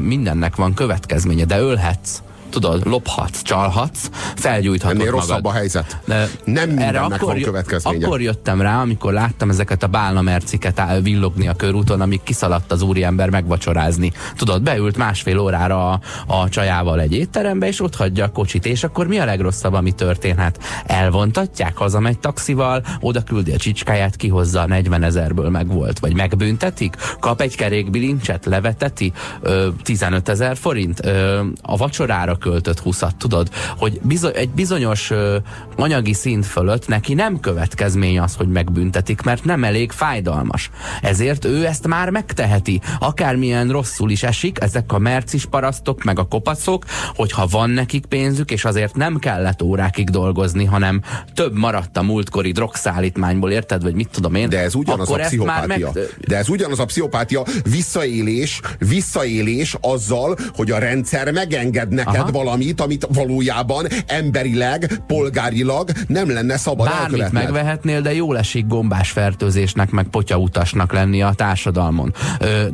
[0.00, 5.28] Mindennek van következménye, de ölhetsz tudod, lophatsz, csalhatsz, felgyújthatod Ennél magad.
[5.28, 5.98] rosszabb a helyzet.
[6.04, 8.06] De nem mindennek van következménye.
[8.06, 13.30] Akkor jöttem rá, amikor láttam ezeket a bálnamerciket villogni a körúton, amíg kiszaladt az úriember
[13.30, 14.12] megvacsorázni.
[14.36, 18.84] Tudod, beült másfél órára a, a csajával egy étterembe, és ott hagyja a kocsit, és
[18.84, 20.58] akkor mi a legrosszabb, ami történhet?
[20.86, 27.40] Elvontatják, hazamegy taxival, oda küldi a csicskáját, kihozza 40 ezerből meg volt, vagy megbüntetik, kap
[27.40, 34.00] egy kerék bilincset, leveteti, ö, 15 ezer forint, ö, a vacsorára költött 20 tudod, hogy
[34.02, 35.36] bizony, egy bizonyos ö,
[35.76, 40.70] anyagi szint fölött neki nem következmény az, hogy megbüntetik, mert nem elég fájdalmas.
[41.02, 42.80] Ezért ő ezt már megteheti.
[42.98, 46.84] Akármilyen rosszul is esik, ezek a mercis parasztok, meg a kopacok,
[47.14, 51.02] hogyha van nekik pénzük, és azért nem kellett órákig dolgozni, hanem
[51.34, 54.48] több maradt a múltkori drogszállítmányból, érted, vagy mit tudom én.
[54.48, 55.90] De ez ugyanaz a pszichopátia.
[55.94, 56.04] Meg...
[56.26, 62.27] De ez ugyanaz a pszichopátia, visszaélés, visszaélés azzal, hogy a rendszer megenged neked Aha.
[62.32, 67.42] Valamit, amit valójában emberileg, polgárilag nem lenne szabad Bármit elkövetned.
[67.42, 72.14] megvehetnél, de jól esik gombás fertőzésnek, meg potyautasnak lenni a társadalmon.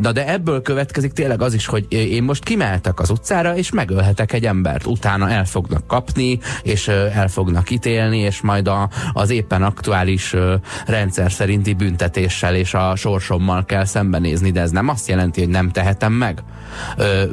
[0.00, 4.32] Na de ebből következik tényleg az is, hogy én most kimeltek az utcára, és megölhetek
[4.32, 4.86] egy embert.
[4.86, 10.34] Utána el fognak kapni, és el fognak ítélni, és majd a, az éppen aktuális
[10.86, 15.70] rendszer szerinti büntetéssel és a sorsommal kell szembenézni, de ez nem azt jelenti, hogy nem
[15.70, 16.42] tehetem meg.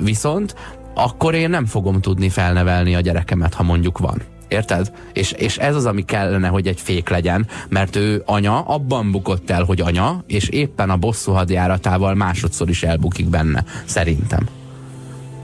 [0.04, 0.56] Viszont
[0.94, 4.22] akkor én nem fogom tudni felnevelni a gyerekemet, ha mondjuk van.
[4.48, 4.92] Érted?
[5.14, 9.50] És, és ez az, ami kellene, hogy egy fék legyen, mert ő anya abban bukott
[9.50, 14.48] el, hogy anya, és éppen a bosszú hadjáratával másodszor is elbukik benne, szerintem.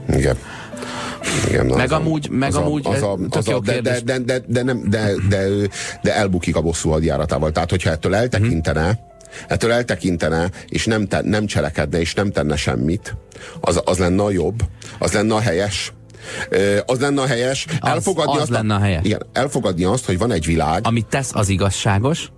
[0.08, 0.36] Igen.
[1.48, 4.62] Igen, meg az amúgy, meg amúgy az a, az a, de, de, de, de, de,
[4.62, 5.46] nem, de, de,
[6.02, 7.52] de elbukik a bosszú hadjáratával.
[7.52, 8.98] Tehát, hogyha ettől eltekintene,
[9.48, 13.16] ettől eltekintene, és nem, te, nem cselekedne, és nem tenne semmit,
[13.60, 14.62] az, az lenne a jobb,
[14.98, 15.92] az lenne a helyes,
[16.86, 17.66] az lenne a helyes.
[17.80, 19.04] Az, elfogadni az azt, lenne a helyes.
[19.04, 20.86] Igen, elfogadni azt, hogy van egy világ.
[20.86, 22.30] Amit tesz, az igazságos,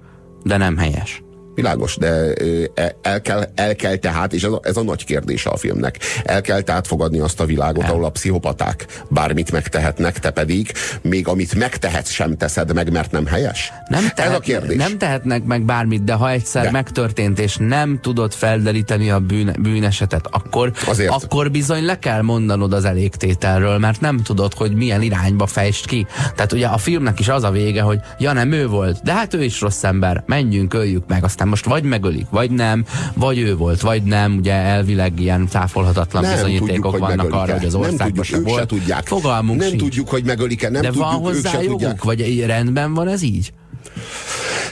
[0.44, 1.22] de nem helyes.
[1.60, 2.32] Világos, de
[2.74, 5.98] e, el kell, el kell tehát, és ez a, ez a nagy kérdése a filmnek,
[6.24, 7.90] el kell tehát fogadni azt a világot, el.
[7.90, 13.26] ahol a pszichopaták bármit megtehetnek, te pedig még amit megtehetsz sem teszed meg, mert nem
[13.26, 13.72] helyes?
[13.88, 14.76] Nem tehet, ez a kérdés.
[14.76, 16.70] Nem tehetnek meg bármit, de ha egyszer de.
[16.70, 21.10] megtörtént, és nem tudod felderíteni a bűn, bűnesetet, akkor, Azért.
[21.10, 26.06] akkor bizony le kell mondanod az elégtételről, mert nem tudod, hogy milyen irányba fejst ki.
[26.34, 29.34] Tehát ugye a filmnek is az a vége, hogy ja nem ő volt, de hát
[29.34, 32.84] ő is rossz ember, menjünk, öljük meg, aztán most vagy megölik, vagy nem,
[33.14, 37.66] vagy ő volt, vagy nem, ugye elvileg ilyen táfolhatatlan nem bizonyítékok tudjuk, vannak arra, hogy
[37.66, 38.58] az országban sem volt.
[38.58, 39.06] Se tudják.
[39.06, 39.82] Fogalmunk nem sincs.
[39.82, 42.04] tudjuk, hogy megölik-e, nem De tudjuk, van hozzá joguk, tudják.
[42.04, 43.52] vagy rendben van ez így?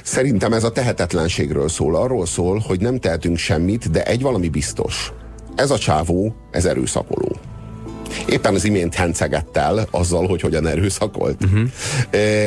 [0.03, 1.97] Szerintem ez a tehetetlenségről szól.
[1.97, 5.13] Arról szól, hogy nem tehetünk semmit, de egy valami biztos.
[5.55, 7.37] Ez a csávó, ez erőszakoló
[8.29, 11.45] éppen az imént hencegett el azzal, hogy hogyan erőszakolt.
[11.45, 11.69] Uh-huh.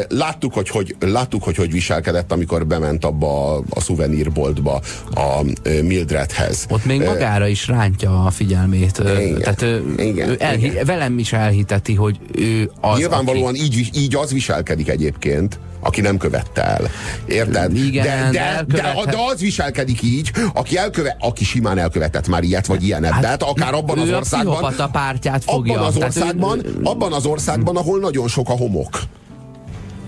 [0.07, 4.81] Láttuk, hogy hogy, láttuk, hogy hogy viselkedett, amikor bement abba a, a szuvenírboltba
[5.13, 6.65] a Mildredhez.
[6.69, 8.97] Ott még magára is rántja a figyelmét.
[8.99, 10.85] Igen, Tehát ő, igen, ő elhi, igen.
[10.85, 13.63] velem is elhiteti, hogy ő az, Nyilvánvalóan aki...
[13.63, 16.89] így, így az viselkedik egyébként, aki nem követte el.
[17.25, 17.75] Érted?
[17.75, 22.65] Igen, de, de, de, de az viselkedik így, aki, elköve, aki simán elkövetett már ilyet,
[22.65, 23.11] vagy ilyenet.
[23.11, 24.73] Hát, de hát akár abban az országban...
[24.73, 25.73] a pártját fogja.
[25.73, 26.79] Abban az országban, ő...
[26.83, 28.99] abban az országban, ahol nagyon sok a homok.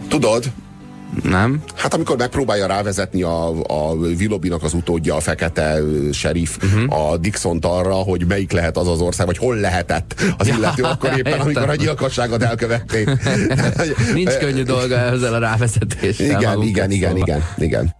[0.07, 0.51] Tudod,
[1.21, 1.63] Nem?
[1.75, 5.79] Hát amikor megpróbálja rávezetni a, a Willoughby-nak az utódja, a fekete
[6.11, 7.11] serif, uh-huh.
[7.11, 11.09] a dixon arra, hogy melyik lehet az az ország, vagy hol lehetett az illető akkor
[11.09, 11.41] éppen, Értem.
[11.41, 13.09] amikor a gyilkosságot elkövették.
[14.13, 16.25] Nincs könnyű dolga ezzel a rávezetéssel.
[16.25, 17.25] Igen, igen, igen, szólva.
[17.25, 17.95] igen, igen.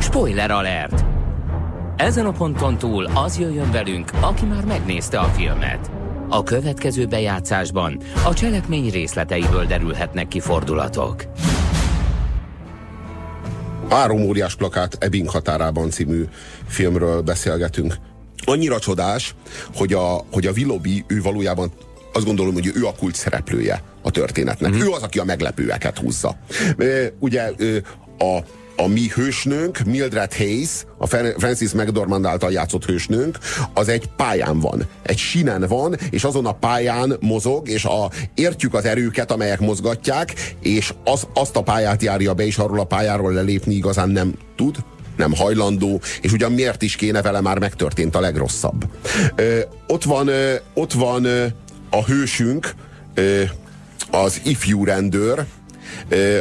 [0.00, 1.03] Spoiler alert!
[1.96, 5.90] Ezen a ponton túl az jöjjön velünk, aki már megnézte a filmet.
[6.28, 11.24] A következő bejátszásban a cselekmény részleteiből derülhetnek ki fordulatok.
[13.90, 16.24] Három óriás plakát Ebbing határában című
[16.66, 17.94] filmről beszélgetünk.
[18.44, 19.34] Annyira csodás,
[19.74, 21.72] hogy a, hogy a Willoughby, ő valójában
[22.12, 24.74] azt gondolom, hogy ő a kult szereplője a történetnek.
[24.74, 24.80] Mm.
[24.80, 26.36] Ő az, aki a meglepőeket húzza.
[27.18, 27.50] Ugye
[28.18, 28.38] a,
[28.76, 31.06] a mi hősnőnk, Mildred Hayes, a
[31.38, 33.38] Francis McDormand által játszott hősnőnk,
[33.74, 34.86] az egy pályán van.
[35.02, 40.54] Egy sinen van, és azon a pályán mozog, és a, értjük az erőket, amelyek mozgatják,
[40.60, 44.76] és az, azt a pályát járja be, és arról a pályáról lelépni igazán nem tud,
[45.16, 48.84] nem hajlandó, és ugyan miért is kéne vele már megtörtént a legrosszabb.
[49.34, 51.26] Ö, ott van, ö, ott van
[51.90, 52.74] a hősünk,
[53.14, 53.42] ö,
[54.10, 55.44] az ifjú rendőr,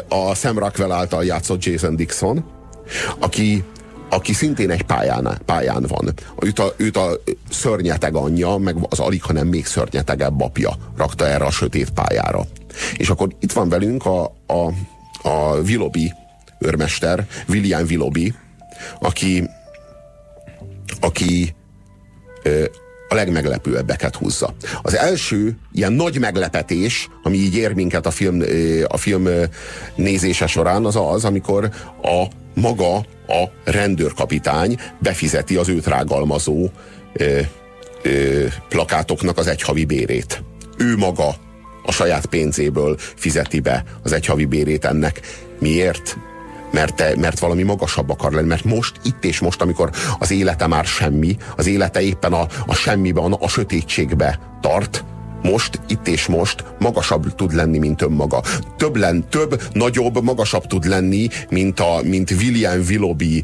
[0.08, 2.46] a Sam Rockwell által játszott Jason Dixon,
[3.20, 3.64] aki
[4.10, 6.14] aki szintén egy pályán, pályán van.
[6.40, 7.10] Őt a, őt a
[7.50, 12.46] szörnyeteg anyja, meg az alig, hanem még szörnyetegebb apja rakta erre a sötét pályára.
[12.98, 14.72] És akkor itt van velünk a, a,
[15.30, 16.14] a Willoughby
[16.60, 18.34] őrmester, William Willoughby,
[19.00, 19.50] aki,
[21.00, 21.56] aki
[23.14, 24.54] a legmeglepőbbeket húzza.
[24.82, 28.42] Az első ilyen nagy meglepetés, ami így ér minket a film,
[28.88, 29.28] a film
[29.96, 31.70] nézése során, az az, amikor
[32.02, 32.96] a maga
[33.28, 36.70] a rendőrkapitány befizeti az őt rágalmazó
[37.14, 37.40] ö,
[38.02, 40.44] ö, plakátoknak az egyhavi bérét.
[40.78, 41.36] Ő maga
[41.86, 45.22] a saját pénzéből fizeti be az egyhavi bérét ennek.
[45.60, 46.18] Miért?
[46.74, 50.86] Mert, mert valami magasabb akar lenni, mert most, itt és most, amikor az élete már
[50.86, 55.04] semmi, az élete éppen a, a semmiben, a sötétségbe tart,
[55.42, 58.42] most, itt és most magasabb tud lenni, mint önmaga.
[58.78, 63.44] Több, len, több, nagyobb, magasabb tud lenni, mint, a, mint William Willoughby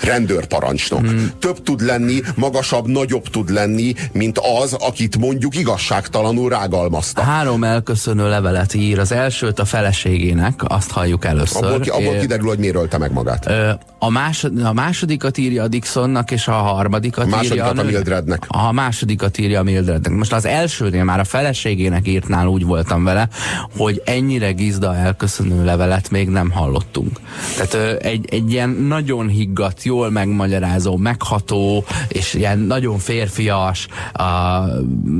[0.00, 1.00] rendőrparancsnok.
[1.00, 1.30] Hmm.
[1.38, 7.24] Több tud lenni, magasabb, nagyobb tud lenni, mint az, akit mondjuk igazságtalanul rágalmaztak.
[7.24, 8.98] Három elköszönő levelet ír.
[8.98, 11.64] Az elsőt a feleségének, azt halljuk először.
[11.64, 13.50] Abból, ki, abból kiderül, hogy miért ölte meg magát.
[13.98, 17.92] A, másod, a másodikat írja a Dixonnak, és a harmadikat A másodikat írja a nőnek.
[17.92, 18.44] Mildrednek.
[18.48, 20.12] A másodikat írja a Mildrednek.
[20.12, 23.28] Most az elsőnél már a feleségének írtnál úgy voltam vele,
[23.76, 27.20] hogy ennyire gizda elköszönő levelet még nem hallottunk.
[27.56, 34.24] Tehát egy, egy ilyen nagyon higgadt, jól megmagyarázó, megható, és ilyen nagyon férfias, a,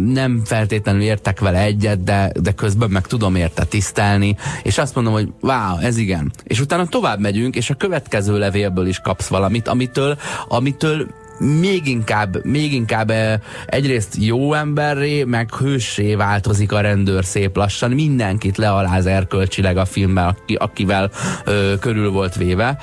[0.06, 5.12] nem feltétlenül értek vele egyet, de, de közben meg tudom érte tisztelni, és azt mondom,
[5.12, 6.32] hogy wow, ez igen.
[6.44, 11.06] És utána tovább megyünk, és a következő levélből is kapsz valamit, amitől, amitől
[11.38, 17.90] még inkább, még inkább eh, egyrészt jó emberré, meg hőssé változik a rendőr szép lassan.
[17.90, 21.10] Mindenkit lealáz erkölcsileg a filmben, aki, akivel
[21.44, 22.78] ö, körül volt véve.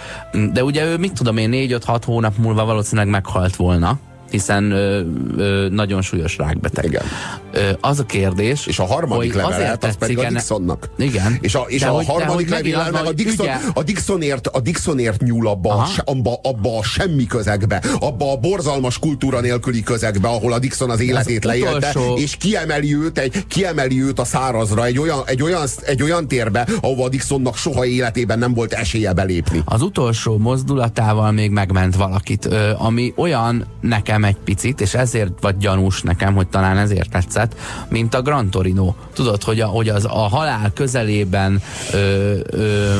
[0.53, 3.99] De ugye ő, mit tudom én, négy-öt-hat hónap múlva valószínűleg meghalt volna
[4.33, 5.01] hiszen ö,
[5.37, 6.85] ö, nagyon súlyos rákbeteg.
[6.85, 7.03] Igen.
[7.51, 10.89] Ö, az a kérdés, És a harmadik hogy azért levelet, az pedig a Dixonnak.
[10.97, 11.37] Igen.
[11.41, 14.47] És a, és De a hogy- harmadik levél az meg a, Dixon, ügye- a, Dixonért,
[14.47, 19.83] a Dixonért nyúl abba se, abba, abba a semmi közegbe, abba a borzalmas kultúra nélküli
[19.83, 24.25] közegbe, ahol a Dixon az életét leélte, utolsó- és kiemeli őt, egy, kiemeli őt a
[24.25, 28.73] szárazra, egy olyan, egy, olyan, egy olyan térbe, ahova a Dixonnak soha életében nem volt
[28.73, 29.61] esélye belépni.
[29.65, 36.01] Az utolsó mozdulatával még megment valakit, ami olyan nekem egy picit, és ezért vagy gyanús
[36.01, 37.55] nekem, hogy talán ezért tetszett,
[37.89, 38.93] mint a Gran Torino.
[39.13, 41.61] Tudod, hogy, a, hogy az a halál közelében
[41.93, 42.95] ö, ö,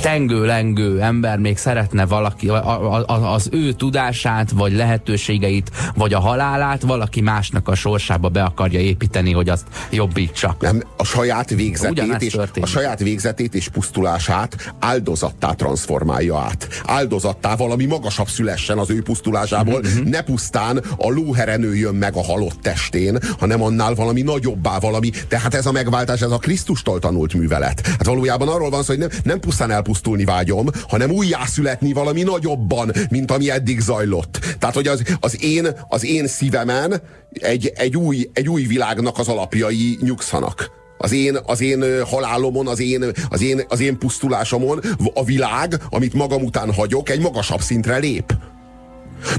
[0.00, 6.82] tengő-lengő ember még szeretne valaki, a, a, az ő tudását, vagy lehetőségeit, vagy a halálát
[6.82, 10.56] valaki másnak a sorsába be akarja építeni, hogy azt jobbítsa.
[10.60, 12.68] Nem, a saját végzetét, Ugyanezt és, történik.
[12.68, 16.68] a saját végzetét és pusztulását áldozattá transformálja át.
[16.86, 22.22] Áldozattá valami magasabb szülessen az ő pusztulásából, Mhm, ne pusztán a lóhere nőjön meg a
[22.22, 25.10] halott testén, hanem annál valami nagyobbá, valami.
[25.28, 27.86] Tehát ez a megváltás, ez a Krisztustól tanult művelet.
[27.86, 32.92] Hát valójában arról van szó, hogy nem, nem pusztán elpusztulni vágyom, hanem újjászületni valami nagyobban,
[33.10, 34.38] mint ami eddig zajlott.
[34.58, 39.28] Tehát, hogy az, az, én, az én szívemen egy, egy, új, egy új világnak az
[39.28, 40.70] alapjai nyugszanak.
[40.98, 44.80] Az én, az én halálomon, az én, az, én, az én pusztulásomon
[45.14, 48.32] a világ, amit magam után hagyok, egy magasabb szintre lép.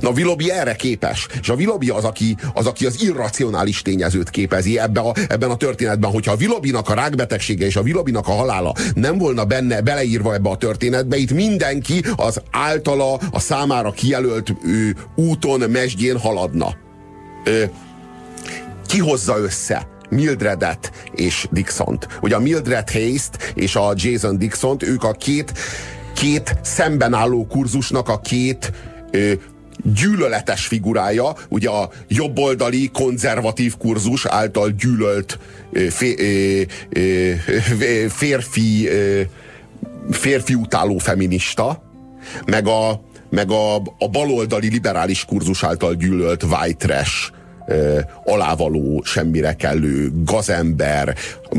[0.01, 1.27] Na, Vilobi erre képes.
[1.41, 5.57] És a Vilobi az, aki az, aki az irracionális tényezőt képezi ebbe a, ebben a
[5.57, 6.11] történetben.
[6.11, 10.49] Hogyha a Vilobinak a rákbetegsége és a Vilobinak a halála nem volna benne beleírva ebbe
[10.49, 16.75] a történetbe, itt mindenki az általa a számára kijelölt ő, úton, mesdjén haladna.
[17.43, 17.63] Ö,
[18.87, 22.07] ki hozza össze Mildredet és Dixont.
[22.21, 25.53] Ugye a Mildred Hayes-t és a Jason Dixont, ők a két,
[26.15, 28.71] két szemben álló kurzusnak a két
[29.83, 35.39] gyűlöletes figurája, ugye a jobboldali konzervatív kurzus által gyűlölt
[38.09, 38.89] férfi
[40.11, 41.83] férfi utáló feminista,
[42.45, 47.31] meg a, meg a, a baloldali liberális kurzus által gyűlölt white trash
[48.23, 51.15] alávaló, semmire kellő gazember,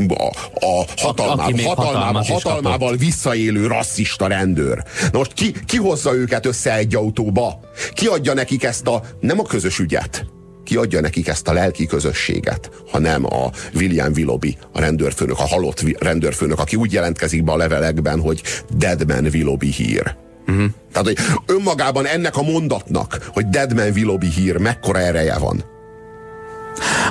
[0.07, 0.23] a,
[0.65, 4.83] a hatalmá, hatalmával, hatalmával visszaélő rasszista rendőr.
[5.11, 7.59] Na most ki, ki hozza őket össze egy autóba?
[7.93, 10.25] Ki adja nekik ezt a, nem a közös ügyet,
[10.63, 15.47] ki adja nekik ezt a lelki közösséget, ha nem a William Willoughby, a rendőrfőnök, a
[15.47, 18.41] halott rendőrfőnök, aki úgy jelentkezik be a levelekben, hogy
[18.77, 20.15] Deadman Willoughby hír.
[20.47, 20.65] Uh-huh.
[20.91, 25.63] Tehát, hogy önmagában ennek a mondatnak, hogy Deadman Willoughby hír, mekkora ereje van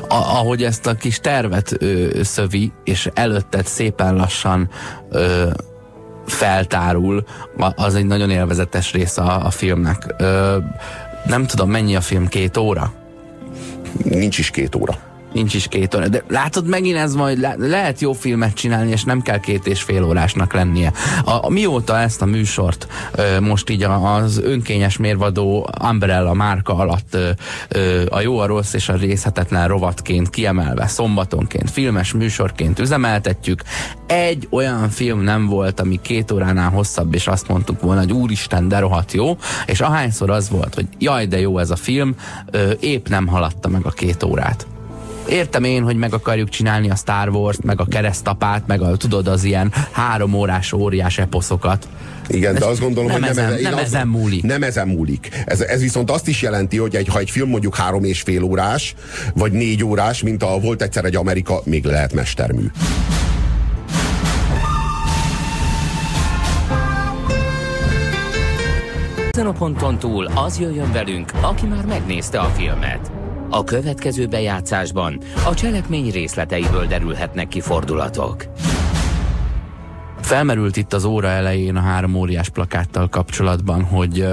[0.08, 4.68] a, ahogy ezt a kis tervet ö, szövi, és előtted szépen lassan
[5.10, 5.48] ö,
[6.26, 7.24] feltárul,
[7.74, 10.14] az egy nagyon élvezetes része a, a filmnek.
[10.18, 10.56] Ö,
[11.26, 12.92] nem tudom, mennyi a film, két óra?
[14.04, 15.09] Nincs is két óra.
[15.32, 16.08] Nincs is két óra.
[16.08, 19.82] De látod, megint ez majd le, lehet jó filmet csinálni, és nem kell két és
[19.82, 20.92] fél órásnak lennie.
[21.24, 27.14] A, a, mióta ezt a műsort ö, most így az önkényes mérvadó Umbrella márka alatt
[27.14, 27.30] ö,
[27.68, 33.62] ö, a jó, a rossz és a részhetetlen rovatként kiemelve szombatonként, filmes műsorként üzemeltetjük,
[34.06, 38.68] egy olyan film nem volt, ami két óránál hosszabb, és azt mondtuk volna, hogy úristen,
[38.68, 42.14] de rohadt jó, és ahányszor az volt, hogy jaj, de jó ez a film,
[42.50, 44.66] ö, épp nem haladta meg a két órát.
[45.30, 49.28] Értem én, hogy meg akarjuk csinálni a Star Wars-t, meg a keresztapát, meg a, tudod,
[49.28, 51.88] az ilyen három órás óriás eposzokat.
[52.28, 54.42] Igen, de azt gondolom, nem hogy nem, ezen, nem az, ezen múlik.
[54.42, 55.28] Nem ezen múlik.
[55.46, 58.42] Ez, ez viszont azt is jelenti, hogy egy, ha egy film mondjuk három és fél
[58.42, 58.94] órás,
[59.34, 62.66] vagy négy órás, mint a volt egyszer egy Amerika, még lehet mestermű.
[69.30, 73.19] Ezen a ponton túl az jöjjön velünk, aki már megnézte a filmet.
[73.50, 78.44] A következő bejátszásban a cselekmény részleteiből derülhetnek ki fordulatok.
[80.30, 84.26] Felmerült itt az óra elején a három óriás plakáttal kapcsolatban, hogy,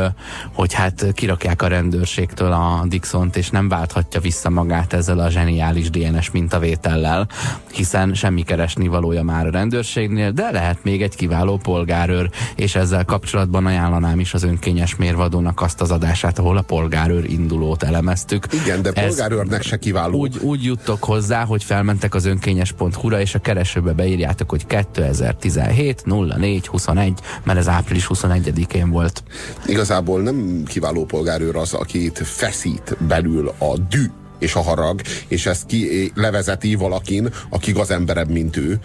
[0.53, 5.89] hogy hát kirakják a rendőrségtől a Dixont, és nem válthatja vissza magát ezzel a zseniális
[5.89, 7.27] DNS mintavétellel,
[7.71, 13.05] hiszen semmi keresni valója már a rendőrségnél, de lehet még egy kiváló polgárőr, és ezzel
[13.05, 18.47] kapcsolatban ajánlanám is az önkényes mérvadónak azt az adását, ahol a polgárőr indulót elemeztük.
[18.63, 20.19] Igen, de polgárőrnek se kiváló.
[20.19, 26.67] Úgy, úgy juttok hozzá, hogy felmentek az önkényes.hu-ra, és a keresőbe beírjátok, hogy 2017 04
[26.67, 29.23] 21, mert ez április 21-én volt.
[29.65, 34.05] Igazából nem kiváló polgárőr az, akit feszít belül a dű
[34.39, 38.79] és a harag, és ezt ki levezeti valakin, aki gazemberebb, mint ő,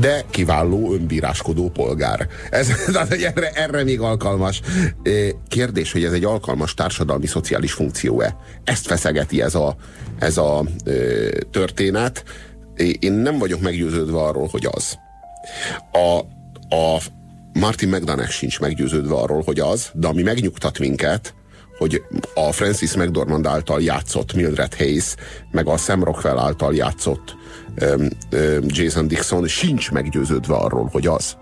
[0.00, 2.28] de kiváló önbíráskodó polgár.
[2.50, 4.60] Ez, tehát erre, erre még alkalmas.
[5.48, 8.36] Kérdés, hogy ez egy alkalmas társadalmi szociális funkció-e?
[8.64, 9.76] Ezt feszegeti ez a,
[10.18, 10.64] ez a
[11.50, 12.24] történet.
[12.98, 14.98] Én nem vagyok meggyőződve arról, hogy az.
[15.92, 16.20] A,
[16.72, 16.98] a
[17.58, 21.34] Martin McDonagh sincs meggyőződve arról, hogy az, de ami megnyugtat minket,
[21.78, 22.02] hogy
[22.34, 25.14] a Francis McDormand által játszott Mildred Hayes,
[25.50, 27.36] meg a Sam Rockwell által játszott
[27.80, 28.00] um,
[28.32, 31.36] um, Jason Dixon sincs meggyőződve arról, hogy az.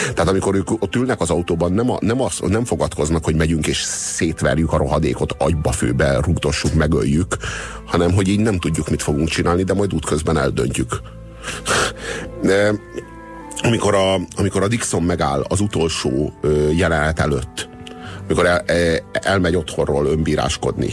[0.00, 3.66] Tehát amikor ők ott ülnek az autóban, nem, a, nem, az, nem fogadkoznak, hogy megyünk
[3.66, 7.36] és szétverjük a rohadékot, agyba főbe, rúgdossuk, megöljük,
[7.84, 11.00] hanem hogy így nem tudjuk, mit fogunk csinálni, de majd útközben eldöntjük.
[13.62, 16.32] Amikor a, amikor a Dixon megáll az utolsó
[16.76, 17.68] jelenet előtt,
[18.24, 20.90] amikor el, el, elmegy otthonról önbíráskodni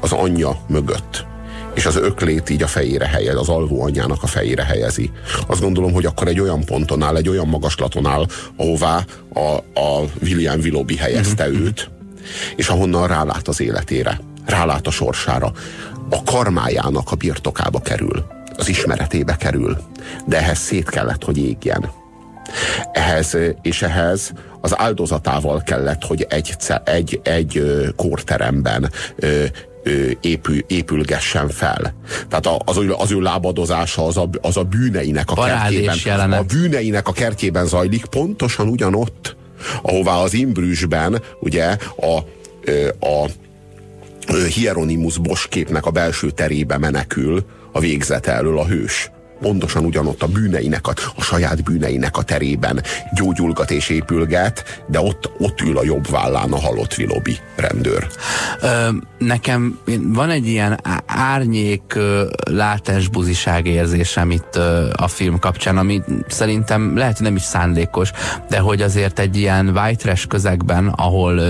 [0.00, 1.26] az anyja mögött,
[1.74, 5.10] és az öklét így a fejére helyez, az alvó anyjának a fejére helyezi.
[5.46, 9.04] Azt gondolom, hogy akkor egy olyan ponton áll, egy olyan magaslaton áll, ahová
[9.34, 11.60] a, a William Willoughby helyezte uh-huh.
[11.60, 11.90] őt,
[12.56, 15.52] és ahonnan rálát az életére, rálát a sorsára,
[16.10, 18.24] a karmájának a birtokába kerül,
[18.56, 19.76] az ismeretébe kerül,
[20.26, 21.90] de ehhez szét kellett, hogy égjen
[22.92, 27.62] ehhez, és ehhez az áldozatával kellett, hogy egy, egy, egy
[27.96, 28.90] kórteremben
[30.20, 31.94] épül, épülgessen fel.
[32.28, 35.96] Tehát az, az ő lábadozása az a, az a bűneinek a Parádés kertjében.
[36.04, 36.40] Jelenet.
[36.40, 39.36] A bűneinek a kertjében zajlik, pontosan ugyanott,
[39.82, 42.18] ahová az Imbrüsben ugye a
[43.00, 43.26] a
[44.54, 49.10] Hieronymus Bosch képnek a belső terébe menekül a végzete elől a hős
[49.42, 52.82] pontosan ugyanott a bűneinek, a, a saját bűneinek a terében
[53.14, 58.06] gyógyulgat és épülget, de ott, ott ül a jobb vállán a halott Vilobi rendőr.
[58.60, 58.88] Ö,
[59.18, 61.98] nekem van egy ilyen árnyék
[62.50, 64.56] látásbuziság érzésem itt
[64.92, 68.10] a film kapcsán, ami szerintem lehet, nem is szándékos,
[68.48, 71.40] de hogy azért egy ilyen white trash közegben, ahol,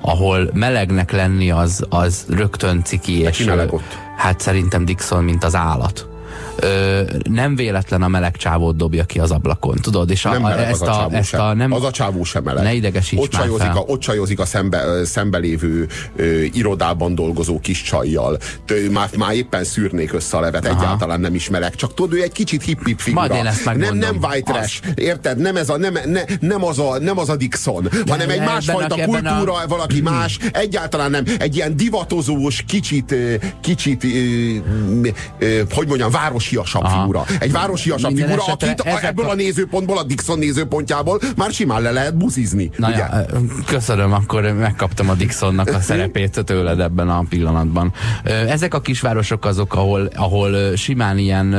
[0.00, 3.20] ahol melegnek lenni az, az rögtön ciki.
[3.20, 3.98] és, meleg ott?
[4.16, 6.15] Hát szerintem Dixon, mint az állat
[6.56, 10.10] ö, nem véletlen a meleg csávót dobja ki az ablakon, tudod?
[10.10, 12.42] És a, nem meleg ezt az a, a, ezt a nem, az a csávó sem
[12.42, 12.64] meleg.
[12.64, 15.86] Ne idegesíts ott csajozik, a, ott csajozik a szembe, szembelévő
[16.16, 18.38] ö, irodában dolgozó kis csajjal.
[18.64, 20.80] Tő, már, már éppen szűrnék össze a levet, Aha.
[20.80, 21.74] egyáltalán nem is meleg.
[21.74, 23.26] Csak tudod, ő egy kicsit hip-hip figura.
[23.26, 25.38] Majd én ezt nem, nem white trash, érted?
[25.38, 28.40] Nem, ez a, nem, ne, nem, az a, nem az a Dixon, De hanem egy
[28.40, 29.66] másfajta kultúra, a...
[29.68, 31.24] valaki más, egyáltalán nem.
[31.38, 33.14] Egy ilyen divatozós, kicsit,
[33.60, 34.06] kicsit,
[35.70, 37.00] hogy mondjam, város városiasabb Aha.
[37.00, 37.24] figura.
[37.38, 39.30] Egy városiasabb Minden figura, akit a, ebből a...
[39.30, 42.70] a nézőpontból, a Dixon nézőpontjából már simán le lehet buzizni.
[42.76, 42.96] Na ugye?
[42.96, 43.26] Ja,
[43.66, 47.92] köszönöm, akkor megkaptam a Dixonnak a szerepét tőled ebben a pillanatban.
[48.24, 51.56] Ezek a kisvárosok azok, ahol, ahol simán ilyen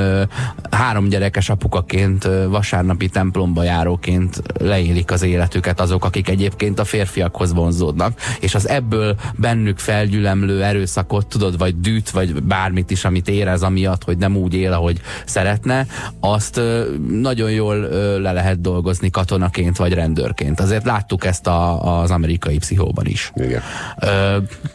[0.72, 8.20] három gyerekes apukaként, vasárnapi templomba járóként leélik az életüket azok, akik egyébként a férfiakhoz vonzódnak,
[8.40, 14.04] és az ebből bennük felgyülemlő erőszakot, tudod, vagy dűt, vagy bármit is, amit érez amiatt,
[14.04, 15.86] hogy nem úgy él, ahogy szeretne,
[16.20, 16.62] azt
[17.10, 17.78] nagyon jól
[18.20, 20.60] le lehet dolgozni katonaként vagy rendőrként.
[20.60, 23.32] Azért láttuk ezt a, az amerikai pszichóban is.
[23.36, 23.62] Igen.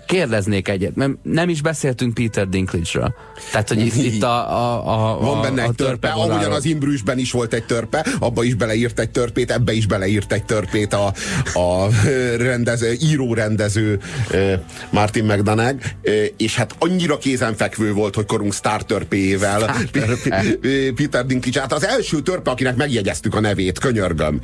[0.06, 3.14] Kérdeznék egyet, mert nem is beszéltünk Peter Dinklage-ről.
[3.50, 6.64] Tehát, hogy itt, itt a, a, a Van benne a, egy törpe, törpe ahogyan az
[6.64, 10.94] Imbrüsben is volt egy törpe, abba is beleírt egy törpét, ebbe is beleírt egy törpét
[10.94, 11.12] a,
[11.54, 11.88] a
[12.36, 14.00] rendező, író-rendező
[14.90, 15.84] Martin McDonagh,
[16.36, 19.74] és hát annyira kézenfekvő volt, hogy korunk sztár törpéjével
[20.94, 21.60] Peter Dinklage.
[21.60, 24.40] Hát az első törpe, akinek megjegyeztük a nevét, könyörgöm.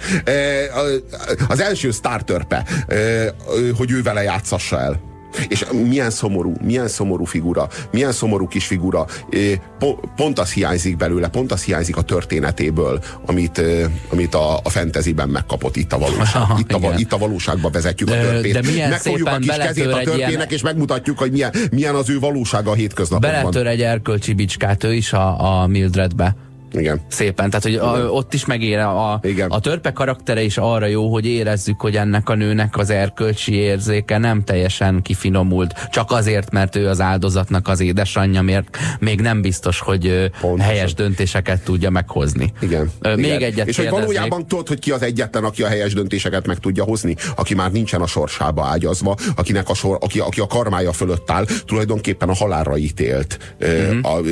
[1.49, 2.66] Az első sztár törpe,
[3.76, 5.16] hogy ő vele játszassa el.
[5.48, 9.06] És milyen szomorú, milyen szomorú figura, milyen szomorú kis figura.
[10.16, 13.62] Pont az hiányzik belőle, pont az hiányzik a történetéből, amit,
[14.08, 16.42] amit a, a fantasyben megkapott itt a valóság.
[16.58, 18.52] Itt a, itt a valóságba vezetjük de, a törpét.
[18.52, 20.46] De milyen Megfogjuk a kis kezét a törpének, ilyen...
[20.48, 23.40] és megmutatjuk, hogy milyen, milyen az ő valósága a hétköznapokban.
[23.40, 26.36] Beletör egy erkölcsi bicskát ő is a, a Mildredbe.
[26.72, 27.00] Igen.
[27.08, 29.50] Szépen, tehát hogy a, ott is megére a, Igen.
[29.50, 34.18] a törpe karaktere is arra jó, hogy érezzük, hogy ennek a nőnek az erkölcsi érzéke
[34.18, 39.80] nem teljesen kifinomult, csak azért, mert ő az áldozatnak az édesanyja, mert még nem biztos,
[39.80, 40.66] hogy Pontosan.
[40.66, 42.52] helyes döntéseket tudja meghozni.
[42.60, 42.90] Igen.
[43.02, 43.42] Még Igen.
[43.42, 46.84] egyet És hogy valójában tudod, hogy ki az egyetlen, aki a helyes döntéseket meg tudja
[46.84, 51.30] hozni, aki már nincsen a sorsába ágyazva, akinek a sor, aki, aki a karmája fölött
[51.30, 53.56] áll, tulajdonképpen a halálra ítélt.
[53.64, 54.00] Mm-hmm.
[54.02, 54.22] A, a, a,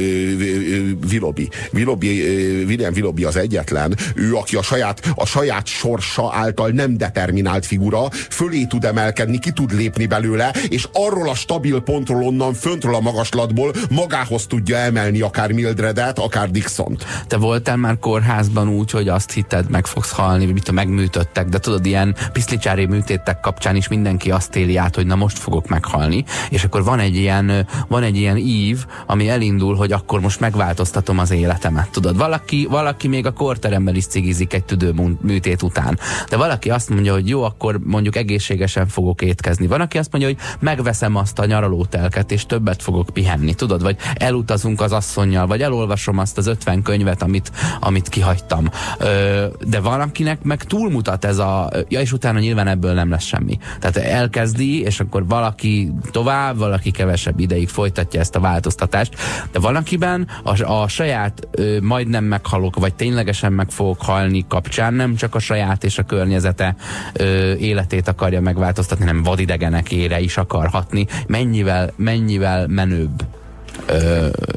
[1.09, 1.49] Vilobi.
[1.71, 2.26] Vilobi
[2.67, 8.11] William Willoughby az egyetlen, ő, aki a saját, a saját sorsa által nem determinált figura,
[8.11, 13.01] fölé tud emelkedni, ki tud lépni belőle, és arról a stabil pontról onnan, föntről a
[13.01, 17.07] magaslatból magához tudja emelni akár Mildredet, akár Dixont.
[17.27, 21.59] Te voltál már kórházban úgy, hogy azt hitted, meg fogsz halni, mit a megműtöttek, de
[21.59, 26.25] tudod, ilyen piszlicsári műtétek kapcsán is mindenki azt éli át, hogy na most fogok meghalni,
[26.51, 31.19] és akkor van egy ilyen, van egy ilyen ív, ami elindul, hogy akkor most megváltoztatom
[31.19, 35.99] az életemet, tudod, tudod, valaki, valaki még a korteremben is cigizik egy tüdőműtét után.
[36.29, 39.67] De valaki azt mondja, hogy jó, akkor mondjuk egészségesen fogok étkezni.
[39.67, 43.97] Van, aki azt mondja, hogy megveszem azt a nyaralótelket, és többet fogok pihenni, tudod, vagy
[44.15, 48.69] elutazunk az asszonynal, vagy elolvasom azt az 50 könyvet, amit, amit kihagytam.
[48.99, 53.59] Ö, de valakinek meg túlmutat ez a, ja, és utána nyilván ebből nem lesz semmi.
[53.81, 59.15] Tehát elkezdi, és akkor valaki tovább, valaki kevesebb ideig folytatja ezt a változtatást,
[59.53, 64.95] de valakiben a, a saját ö, majd nem meghalok, vagy ténylegesen meg fogok halni kapcsán
[64.95, 66.77] nem csak a saját és a környezete
[67.13, 71.07] ö, életét akarja megváltoztatni, hanem vadidegenekére is akar hatni.
[71.27, 73.25] Mennyivel, mennyivel menőbb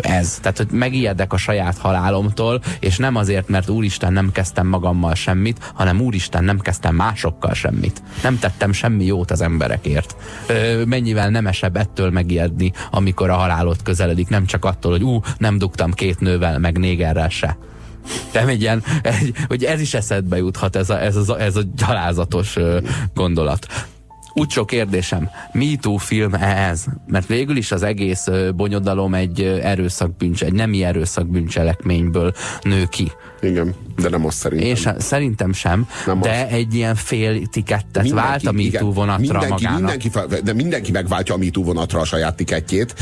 [0.02, 0.38] ez.
[0.42, 5.72] Tehát, hogy megijedek a saját halálomtól, és nem azért, mert úristen nem kezdtem magammal semmit,
[5.74, 8.02] hanem úristen nem kezdtem másokkal semmit.
[8.24, 10.16] Nem tettem semmi jót az emberekért.
[10.48, 15.58] Ö, mennyivel nemesebb ettől megijedni, amikor a halálot közeledik, nem csak attól, hogy ú, nem
[15.58, 17.58] dugtam két nővel, meg négerrel se.
[18.34, 21.62] Nem egy ilyen, egy, hogy ez is eszedbe juthat, ez a, ez a, ez a
[21.76, 22.80] gyalázatos ö,
[24.40, 24.50] gondolat.
[24.50, 26.86] Utcsó kérdésem, MeToo film ez?
[27.08, 33.12] Mert végül is az egész bonyodalom egy erőszakbűncse, egy nemi erőszakbűncselekményből nő ki.
[33.42, 34.68] Igen, de nem azt szerintem.
[34.68, 36.54] Én sem, szerintem sem, nem de az.
[36.54, 39.80] egy ilyen fél tikettet mindenki, vált a MeToo vonatra mindenki, magának.
[39.80, 42.94] Mindenki, de mindenki megváltja a MeToo vonatra a saját tikettjét.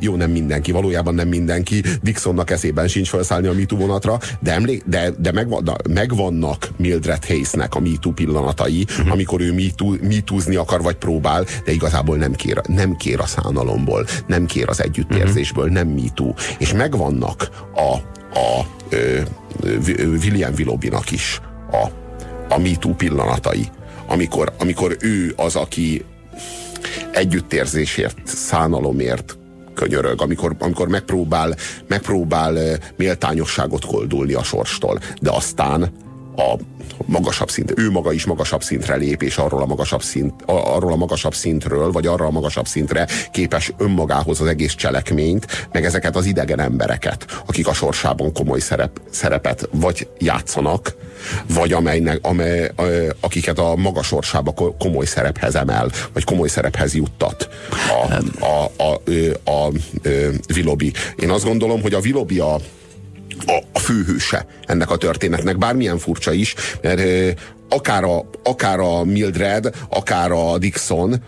[0.00, 1.82] Jó, nem mindenki, valójában nem mindenki.
[2.02, 7.74] Dixonnak eszében sincs felszállni a MeToo vonatra, de, emlék, de, de megvannak, megvannak Mildred Hayesnek
[7.74, 9.12] a MeToo pillanatai, uh-huh.
[9.12, 14.06] amikor ő MeToo, MeToo-zni akar, vagy próbál, de igazából nem kér, nem kér a szánalomból,
[14.26, 15.78] nem kér az együttérzésből, uh-huh.
[15.78, 16.34] nem MeToo.
[16.58, 19.20] És megvannak a, a ö,
[19.96, 21.40] William Willoughbynak is
[21.70, 21.88] a,
[22.54, 23.68] a MeToo pillanatai,
[24.06, 26.04] amikor, amikor ő az, aki
[27.12, 29.38] együttérzésért, szánalomért
[29.74, 31.54] könyörög, amikor, amikor megpróbál,
[31.86, 35.92] megpróbál méltányosságot koldulni a sorstól, de aztán
[36.38, 36.58] a
[37.06, 40.96] magasabb szint, ő maga is magasabb szintre lép, és arról a magasabb, szint, arról a
[40.96, 46.26] magasabb szintről, vagy arra a magasabb szintre képes önmagához az egész cselekményt, meg ezeket az
[46.26, 50.96] idegen embereket, akik a sorsában komoly szerep, szerepet vagy játszanak,
[51.54, 52.70] vagy amelynek, amely,
[53.20, 58.12] akiket a maga sorsába komoly szerephez emel, vagy komoly szerephez juttat a,
[58.44, 59.72] a, a, a, a, a
[60.46, 60.92] Vilobi.
[61.16, 62.56] Én azt gondolom, hogy a Vilobi a
[63.46, 67.00] a, a főhőse ennek a történetnek, bármilyen furcsa is, mert
[67.68, 71.22] akár a, akár a Mildred, akár a Dixon,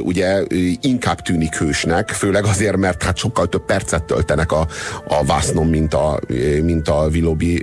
[0.00, 0.42] ugye
[0.80, 4.66] inkább tűnik hősnek, főleg azért, mert hát sokkal több percet töltenek a,
[5.08, 6.20] a vásznon, mint a,
[6.62, 7.62] mint a Willoughby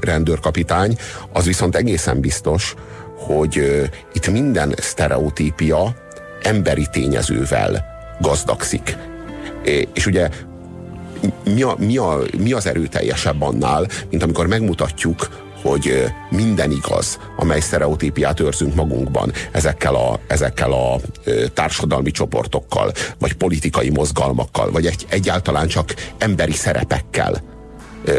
[0.00, 0.96] rendőrkapitány.
[1.32, 2.74] Az viszont egészen biztos,
[3.16, 3.82] hogy
[4.12, 5.94] itt minden sztereotípia
[6.42, 7.84] emberi tényezővel
[8.20, 8.96] gazdagszik.
[9.94, 10.28] És ugye
[11.44, 15.28] mi, a, mi, a, mi az erőteljesebb annál, mint amikor megmutatjuk,
[15.62, 21.00] hogy minden igaz, amely sztereotípiát őrzünk magunkban ezekkel a, ezekkel a
[21.54, 27.42] társadalmi csoportokkal, vagy politikai mozgalmakkal, vagy egy, egyáltalán csak emberi szerepekkel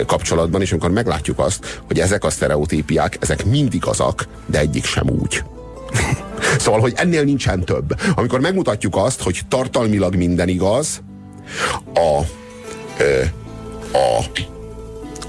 [0.05, 5.09] kapcsolatban, és amikor meglátjuk azt, hogy ezek a sztereotípiák, ezek mind igazak, de egyik sem
[5.09, 5.43] úgy.
[6.57, 7.99] Szóval, hogy ennél nincsen több.
[8.15, 11.01] Amikor megmutatjuk azt, hogy tartalmilag minden igaz,
[11.93, 12.22] a
[13.91, 14.26] a,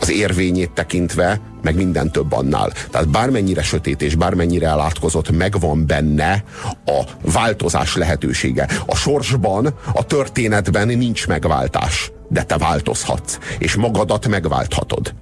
[0.01, 2.73] az érvényét tekintve, meg minden több annál.
[2.91, 6.45] Tehát bármennyire sötét és bármennyire elátkozott, megvan benne
[6.85, 7.03] a
[7.33, 8.69] változás lehetősége.
[8.87, 15.15] A sorsban, a történetben nincs megváltás, de te változhatsz, és magadat megválthatod.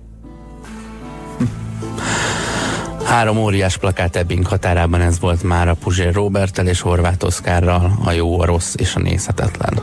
[3.04, 8.12] Három óriás plakát Ebbing határában ez volt már a Puzsér Robertel és Horváth Oszkárral, a
[8.12, 9.82] jó, a rossz és a nézhetetlen.